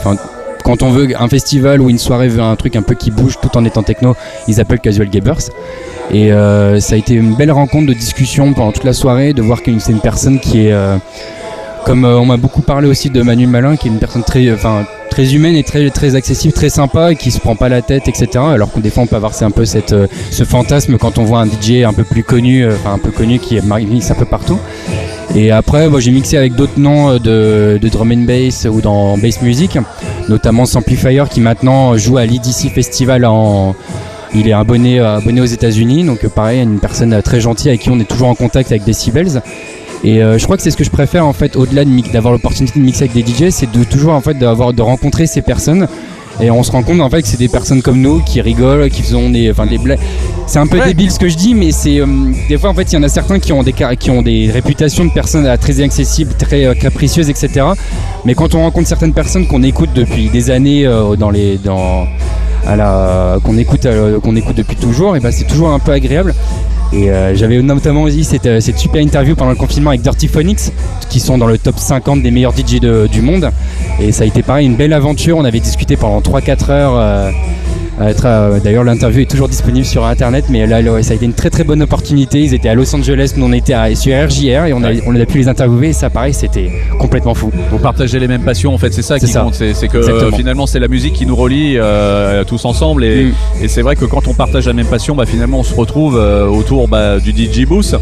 [0.66, 3.38] quand on veut un festival ou une soirée veut un truc un peu qui bouge
[3.40, 4.16] tout en étant techno,
[4.48, 5.50] ils appellent Casual Gabers.
[6.10, 9.42] Et euh, ça a été une belle rencontre de discussion pendant toute la soirée, de
[9.42, 10.96] voir que c'est une personne qui est, euh,
[11.84, 14.44] comme euh, on m'a beaucoup parlé aussi de Manu Malin, qui est une personne très,
[15.08, 18.28] très humaine et très, accessible, très sympa, et qui se prend pas la tête, etc.
[18.36, 21.40] Alors que des fois on peut avoir un peu euh, ce fantasme quand on voit
[21.40, 24.58] un DJ un peu plus connu, euh, un peu connu qui mixe un peu partout.
[25.34, 28.80] Et après, moi, j'ai mixé avec d'autres noms euh, de, de drum and bass ou
[28.80, 29.78] dans bass music,
[30.28, 33.74] notamment Samplifier qui maintenant joue à l'EDC Festival en.
[34.34, 37.98] Il est abonné, abonné aux États-Unis, donc pareil, une personne très gentille avec qui on
[38.00, 39.40] est toujours en contact avec Decibels.
[40.04, 42.78] Et euh, je crois que c'est ce que je préfère en fait, au-delà d'avoir l'opportunité
[42.78, 45.88] de mixer avec des DJ, c'est de toujours en fait d'avoir de rencontrer ces personnes.
[46.38, 48.90] Et on se rend compte en fait que c'est des personnes comme nous qui rigolent,
[48.90, 49.98] qui font des, enfin des blagues.
[50.46, 50.88] C'est un peu Ouais.
[50.88, 52.06] débile ce que je dis, mais c'est euh,
[52.50, 54.50] des fois en fait il y en a certains qui ont des qui ont des
[54.50, 57.64] réputations de personnes euh, très inaccessibles, très euh, capricieuses, etc.
[58.26, 62.06] Mais quand on rencontre certaines personnes qu'on écoute depuis des années euh, dans les dans
[62.66, 63.86] à la qu'on écoute
[64.22, 66.34] qu'on écoute depuis toujours, et ben c'est toujours un peu agréable.
[66.92, 70.28] Et euh, j'avais notamment aussi cette, euh, cette super interview pendant le confinement avec Dirty
[70.28, 70.72] Phonics,
[71.10, 72.80] qui sont dans le top 50 des meilleurs DJ
[73.10, 73.50] du monde.
[74.00, 75.36] Et ça a été pareil, une belle aventure.
[75.36, 76.96] On avait discuté pendant 3-4 heures.
[76.96, 77.30] euh,
[77.98, 81.64] D'ailleurs, l'interview est toujours disponible sur internet, mais là, ça a été une très très
[81.64, 82.40] bonne opportunité.
[82.40, 85.18] Ils étaient à Los Angeles, nous on était à, sur RJR et on a, on
[85.18, 85.88] a pu les interviewer.
[85.88, 87.50] Et ça, pareil, c'était complètement fou.
[87.70, 89.40] Vous partagez les mêmes passions, en fait, c'est ça C'est qui ça.
[89.40, 89.54] compte.
[89.54, 90.20] C'est que Exactement.
[90.20, 93.04] euh, finalement, c'est la musique qui nous relie euh, tous ensemble.
[93.04, 93.32] Et, Mm.
[93.62, 96.16] et c'est vrai que quand on partage la même passion, bah, finalement, on se retrouve
[96.18, 97.94] euh, autour bah, du DJ Booth.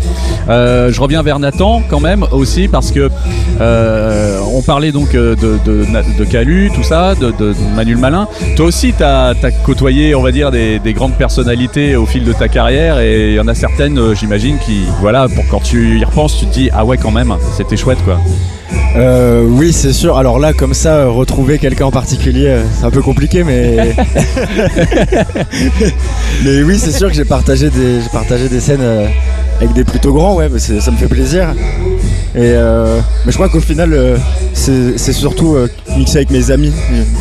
[0.49, 3.09] Euh, je reviens vers Nathan quand même aussi parce que
[3.61, 5.84] euh, on parlait donc euh, de, de,
[6.18, 8.28] de Calu, tout ça, de, de Manuel Malin.
[8.57, 9.34] Toi aussi, tu as,
[9.64, 13.32] côtoyé côtoyé, on va dire, des, des grandes personnalités au fil de ta carrière et
[13.32, 16.47] il y en a certaines, euh, j'imagine, qui, voilà, pour quand tu y repenses, tu
[16.47, 18.18] te dis ah ouais quand même, c'était chouette quoi.
[18.97, 20.16] Euh, oui, c'est sûr.
[20.16, 23.76] Alors là, comme ça, euh, retrouver quelqu'un en particulier, c'est un peu compliqué, mais.
[26.45, 29.11] mais oui, c'est sûr que j'ai partagé des, partagé des scènes
[29.64, 31.54] avec des plutôt grands, ouais, mais ça me fait plaisir.
[32.36, 34.16] Et euh, mais je crois qu'au final, euh,
[34.54, 36.72] c'est surtout euh, mixer avec mes amis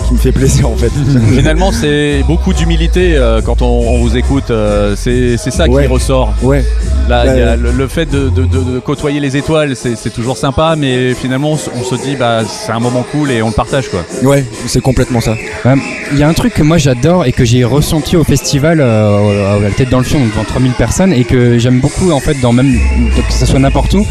[0.08, 0.90] qui me fait plaisir en fait.
[1.36, 4.50] Finalement, c'est beaucoup d'humilité euh, quand on, on vous écoute.
[4.50, 5.84] euh, c'est c'est ça Ouais.
[5.84, 6.34] qui ressort.
[6.42, 6.64] Ouais.
[7.10, 10.38] Là, y a le, le fait de, de- de- de côtoyer les étoiles, c'est toujours
[10.38, 13.48] sympa, mais finalement, on, se- on se dit, bah, c'est un moment cool et on
[13.50, 14.00] le partage, quoi.
[14.24, 15.36] Ouais, c'est complètement ça.
[16.14, 19.56] Il y a un truc que moi j'adore et que j'ai ressenti au festival euh,
[19.58, 22.20] à la tête dans le fion donc devant 3000 personnes et que j'aime beaucoup en
[22.20, 22.80] fait dans même
[23.28, 24.06] que ça soit n'importe où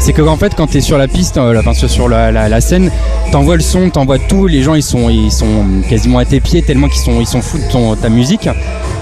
[0.00, 2.48] c'est que en fait quand tu es sur la piste euh, sur- sur la, la-
[2.48, 2.90] la scène
[3.32, 6.62] t'envoies le son t'envoies tout les gens ils sont ils sont quasiment à tes pieds
[6.62, 8.48] tellement qu'ils sont ils sont fous de ton, ta musique.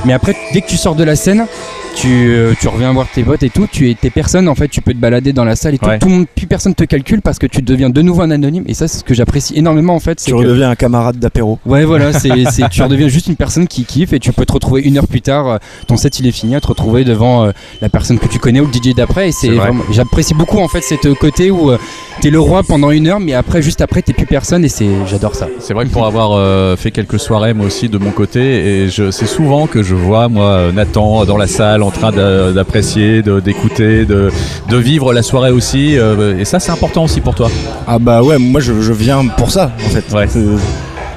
[0.04, 1.46] Mais après dès que tu sors de la scène
[1.94, 4.68] tu, euh, tu reviens voir tes potes et tout, tu es tes personnes en fait,
[4.68, 5.98] tu peux te balader dans la salle et tout, Ouais.
[5.98, 8.64] tout le monde, plus personne te calcule parce que tu deviens de nouveau un anonyme
[8.66, 10.16] et ça c'est ce que j'apprécie énormément en fait.
[10.24, 11.58] Tu que- redeviens un camarade d'apéro.
[11.66, 14.52] Ouais, voilà, c'est, c'est- tu redeviens juste une personne qui kiffe et tu peux te
[14.52, 17.44] retrouver une heure plus tard, euh, ton set il est fini, à te retrouver devant
[17.46, 19.28] euh, la personne que tu connais ou le DJ d'après.
[19.28, 19.66] Et c'est, C'est vrai.
[19.68, 21.78] vraiment, j'apprécie beaucoup en fait cette côté où euh,
[22.20, 24.88] t'es le roi pendant une heure, mais après, juste après, t'es plus personne et c'est,
[25.06, 25.48] j'adore ça.
[25.60, 28.40] C'est vrai que pour avoir euh, fait quelques soirées moi aussi de mon côté,
[28.84, 32.52] et je, c'est souvent que je vois moi Nathan dans la salle en train d'a-
[32.52, 34.30] d'apprécier, de- d'écouter, de,
[34.68, 37.50] de vivre la soirée aussi, euh, et ça c'est important aussi pour toi.
[37.86, 40.04] Ah bah ouais, moi je, je viens pour ça en fait.
[40.14, 40.26] Ouais.
[40.28, 40.40] C'est-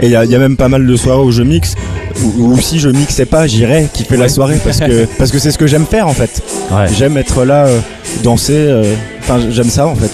[0.01, 1.75] Et il y, a- il y a même pas mal de soirées où je mixe,
[2.21, 5.51] ou, ou si je mixais pas, j'irais kiffer la soirée parce que parce que c'est
[5.51, 6.41] ce que j'aime faire en fait.
[6.97, 7.79] J'aime être là, euh,
[8.21, 10.11] danser, euh, enfin j'aime ça en fait.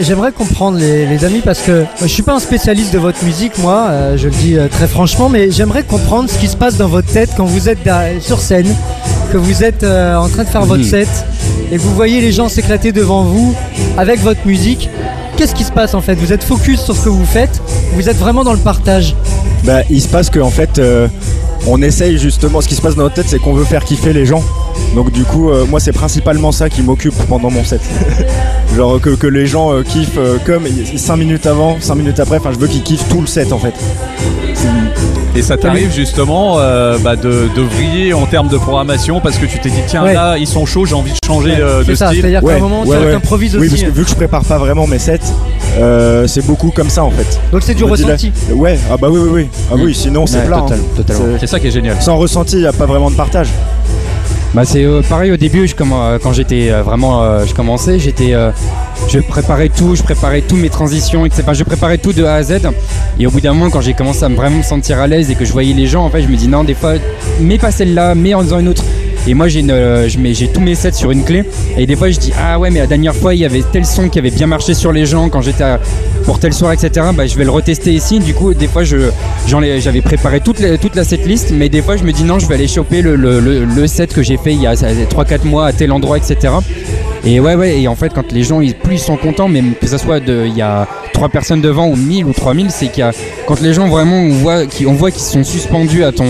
[0.00, 3.24] J'aimerais comprendre les, les amis parce que euh, je suis pas un spécialiste de votre
[3.24, 6.56] musique moi, euh, je le dis euh, très franchement, mais j'aimerais comprendre ce qui se
[6.56, 7.78] passe dans votre tête quand vous êtes
[8.20, 8.68] sur scène,
[9.36, 10.88] que vous êtes euh, en train de faire votre Mhm.
[10.88, 11.08] set
[11.70, 13.54] et vous voyez les gens s'éclater devant vous
[13.98, 14.88] avec votre musique.
[15.36, 16.14] Qu'est-ce qui se passe en fait?
[16.14, 17.60] Vous êtes focus sur ce que vous faites
[17.94, 19.14] Vous êtes vraiment dans le partage
[19.66, 21.08] Bah, il se passe que en fait, euh,
[21.66, 22.60] on essaye justement.
[22.60, 24.42] Ce qui se passe dans notre tête, c'est qu'on veut faire kiffer les gens.
[24.94, 27.80] Donc du coup, euh, moi, c'est principalement ça qui m'occupe pendant mon set.
[28.76, 30.64] Genre que, que les gens euh, kiffent euh, comme
[30.96, 32.36] 5 minutes avant, 5 minutes après.
[32.38, 33.74] Enfin, je veux qu'ils kiffent tout le set en fait.
[35.34, 39.44] Et ça t'arrive justement euh, bah, de, de vriller en termes de programmation parce que
[39.44, 40.14] tu t'es dit tiens Ouais.
[40.14, 42.20] là ils sont chauds, j'ai envie de changer Ouais, euh, de ça, style.
[42.22, 43.12] c'est-à-dire qu'à Ouais, un moment ouais, tu ouais.
[43.14, 43.70] improvises Oui, aussi.
[43.70, 45.20] parce que vu que je prépare pas vraiment mes sets,
[45.78, 47.38] euh, c'est beaucoup comme ça en fait.
[47.52, 48.32] Donc c'est du là- ressenti.
[48.50, 49.48] Ouais, ah bah oui, oui, oui.
[49.70, 50.60] Ah oui, sinon c'est Ouais, plat.
[50.60, 50.94] total- hein.
[50.96, 51.24] totalement.
[51.40, 51.96] C'est- ça qui est génial.
[52.00, 53.48] Sans ressenti, il n'y a pas vraiment de partage.
[54.54, 57.52] Bah c'est euh, pareil au début, je comm- euh, quand j'étais euh, vraiment, euh, je
[57.52, 58.50] commençais, j'étais, euh,
[59.08, 61.42] je préparais tout, je préparais tous mes transitions, etc.
[61.44, 62.60] Enfin, je préparais tout de A à Z.
[63.18, 65.30] Et au bout d'un moment, quand j'ai commencé à me vraiment me sentir à l'aise
[65.30, 66.94] et que je voyais les gens, en fait, je me dis non, des fois,
[67.40, 68.82] mets pas celle-là, mets en faisant une autre.
[69.26, 71.44] Et moi, euh, j'ai tous mes sets sur une clé.
[71.76, 73.84] Et des fois, je dis ah ouais, mais la dernière fois, il y avait tel
[73.84, 75.64] son qui avait bien marché sur les gens quand j'étais
[76.24, 77.06] pour telle soirée, etc.
[77.14, 78.20] Bah, je vais le retester ici.
[78.20, 82.24] Du coup, des fois, j'avais préparé toute la, setlist, mais des fois, je me dis
[82.24, 85.66] non, je vais aller choper le set que j'ai fait il y a 3-4 mois
[85.66, 86.52] à tel endroit, etc.
[87.28, 89.74] Et ouais, ouais, et en fait, quand les gens, ils, plus ils sont contents, même
[89.74, 92.86] que ça soit de, il y a 3 personnes devant ou 1000 ou 3000, c'est
[92.86, 93.10] qu'il y a,
[93.48, 96.28] quand les gens vraiment, on voit qu'ils on voit qu'ils sont suspendus à ton,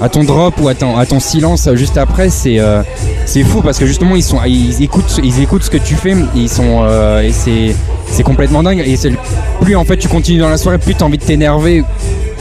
[0.00, 2.82] à ton drop ou à ton, silence juste après, c'est, euh,
[3.24, 6.10] c'est fou parce que justement, ils sont, ils écoutent, ils écoutent ce que tu fais,
[6.10, 7.76] et ils sont, euh, et c'est,
[8.08, 8.82] c'est complètement dingue.
[8.84, 9.12] Et c'est
[9.60, 11.84] plus en fait tu continues dans la soirée, plus tu as envie de t'énerver,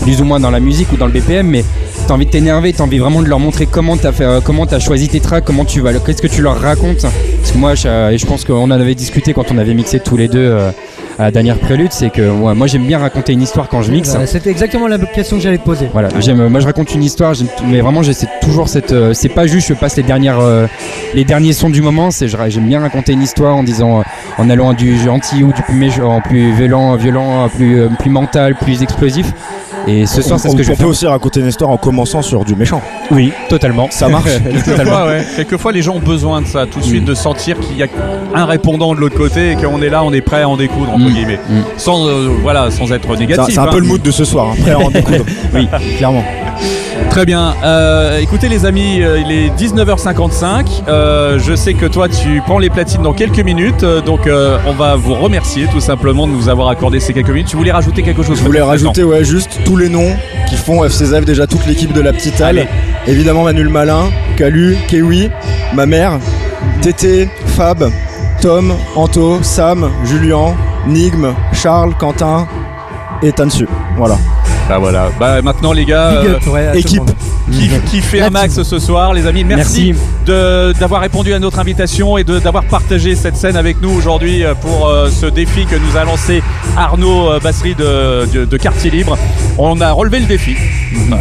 [0.02, 1.64] plus ou moins dans la musique ou dans le BPM, mais
[2.12, 4.66] t'as envie de t'énerver, t'as envie vraiment de leur montrer comment t'as fait, euh, comment
[4.66, 7.04] t'as choisi tes tracks, comment tu vas, qu'est-ce que tu leur racontes.
[7.04, 10.02] Parce que moi, je, et je pense qu'on en avait discuté quand on avait mixé
[10.02, 10.72] tous les deux euh,
[11.18, 13.94] à la dernière prélude, c'est que ouais, moi j'aime bien raconter une histoire quand je
[13.94, 14.14] mixe.
[14.14, 15.88] Euh, C'était exactement la question que j'allais te poser.
[15.94, 17.34] Voilà, j'aime, moi je raconte une histoire,
[17.66, 20.68] mais vraiment j'essaie toujours cette, euh, c'est pas juste je passe les dernières, euh,
[21.14, 24.04] les derniers sons du moment, c'est j'aime bien raconter une histoire en disant, euh,
[24.38, 28.56] en allant du gentil ou du plus méchant, plus violent, violent, plus, euh, plus mental,
[28.56, 29.32] plus explosif.
[29.88, 30.88] Et ce soir c'est on, ce que on je vais peut faire.
[30.88, 32.82] aussi raconter une histoire en commençant sur du méchant.
[33.10, 33.88] Oui, totalement.
[33.92, 34.30] Ça marche.
[34.66, 35.24] Quelquefois, ouais.
[35.36, 37.88] Quelquefois, les gens ont besoin de ça, tout de suite, de sentir qu'il y a
[38.36, 40.92] un répondant de l'autre côté et qu'on est là, on est prêt à en découdre,
[40.94, 41.14] entre Mm.
[41.14, 41.40] guillemets.
[41.50, 41.62] Mm.
[41.78, 43.54] Sans, euh, voilà, sans être négatif.
[43.54, 43.70] c'est un hein.
[43.72, 45.26] peu le mood de ce soir, hein, prêt à en découdre.
[45.54, 45.68] Oui,
[45.98, 46.24] clairement.
[47.10, 47.54] Très bien.
[47.64, 50.84] Euh, écoutez, les amis, euh, il est 19h55.
[50.88, 53.84] Euh, je sais que toi, tu prends les platines dans quelques minutes.
[54.06, 57.48] donc, euh, on va vous remercier tout simplement de nous avoir accordé ces quelques minutes.
[57.48, 60.16] Tu voulais rajouter quelque chose Je voulais rajouter ouais, juste tous les noms
[60.48, 62.60] qui font FCZF, déjà toute l'équipe de la petite halle.
[62.60, 62.68] Allez.
[63.08, 65.30] Évidemment Manuel Malin, Calu, Kewi,
[65.74, 66.20] ma mère,
[66.82, 67.90] Tété, Fab,
[68.42, 70.56] Tom, Anto, Sam, Julien,
[70.88, 72.48] Nigme, Charles, Quentin
[73.22, 73.68] et Tansu.
[73.98, 74.18] Voilà.
[74.70, 75.10] Bah voilà.
[75.20, 76.82] Bah maintenant les gars, euh, ouais,
[77.52, 77.82] monde.
[77.86, 79.44] qui, qui fait un max ce soir, les amis.
[79.44, 79.94] Merci,
[80.26, 84.44] de- d'avoir répondu à notre invitation et de- d'avoir partagé cette scène avec nous aujourd'hui
[84.44, 86.42] euh, pour euh, ce défi que nous a lancé
[86.78, 89.18] Arnaud euh, Bassery de, de, de Quartier Libre.
[89.58, 90.56] On a relevé le défi.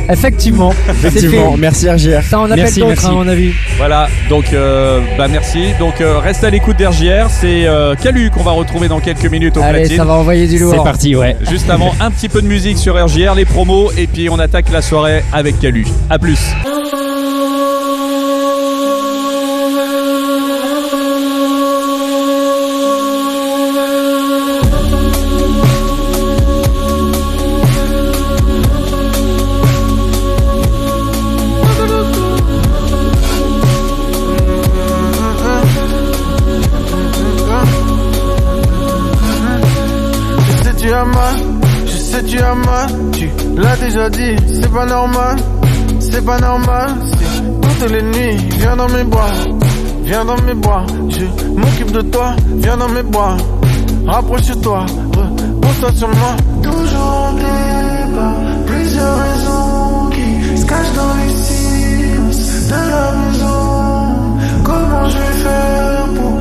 [0.09, 0.73] Effectivement.
[0.87, 1.59] c'est Effectivement, fait.
[1.59, 2.23] merci RGR.
[2.23, 3.53] Ça en appelle d'autres, à mon avis.
[3.77, 5.61] Voilà, donc euh, bah merci.
[5.79, 7.29] Donc euh, reste à l'écoute d'RJR.
[7.31, 9.97] C'est euh, Calu qu'on va retrouver dans quelques minutes au Allez, platine.
[9.99, 10.75] ça va envoyer du lourd.
[10.77, 11.37] C'est parti, ouais.
[11.51, 14.71] Juste avant, un petit peu de musique sur RJR, les promos, et puis on attaque
[14.73, 15.87] la soirée avec Calu.
[16.09, 16.55] A plus.
[42.29, 45.37] Tu as mal, tu l'as déjà dit, c'est pas normal,
[46.11, 46.89] c'est pas normal,
[47.63, 49.31] toutes les nuits, viens dans mes bras,
[50.03, 53.37] viens dans mes bras, je m'occupe de toi, viens dans mes bras,
[54.07, 54.87] rapproche-toi,
[55.17, 56.37] repose-toi sur moi.
[56.63, 58.35] Toujours en débat,
[58.67, 64.39] plusieurs raisons qui se cachent dans les silences de la maison.
[64.65, 66.40] Comment je vais faire pour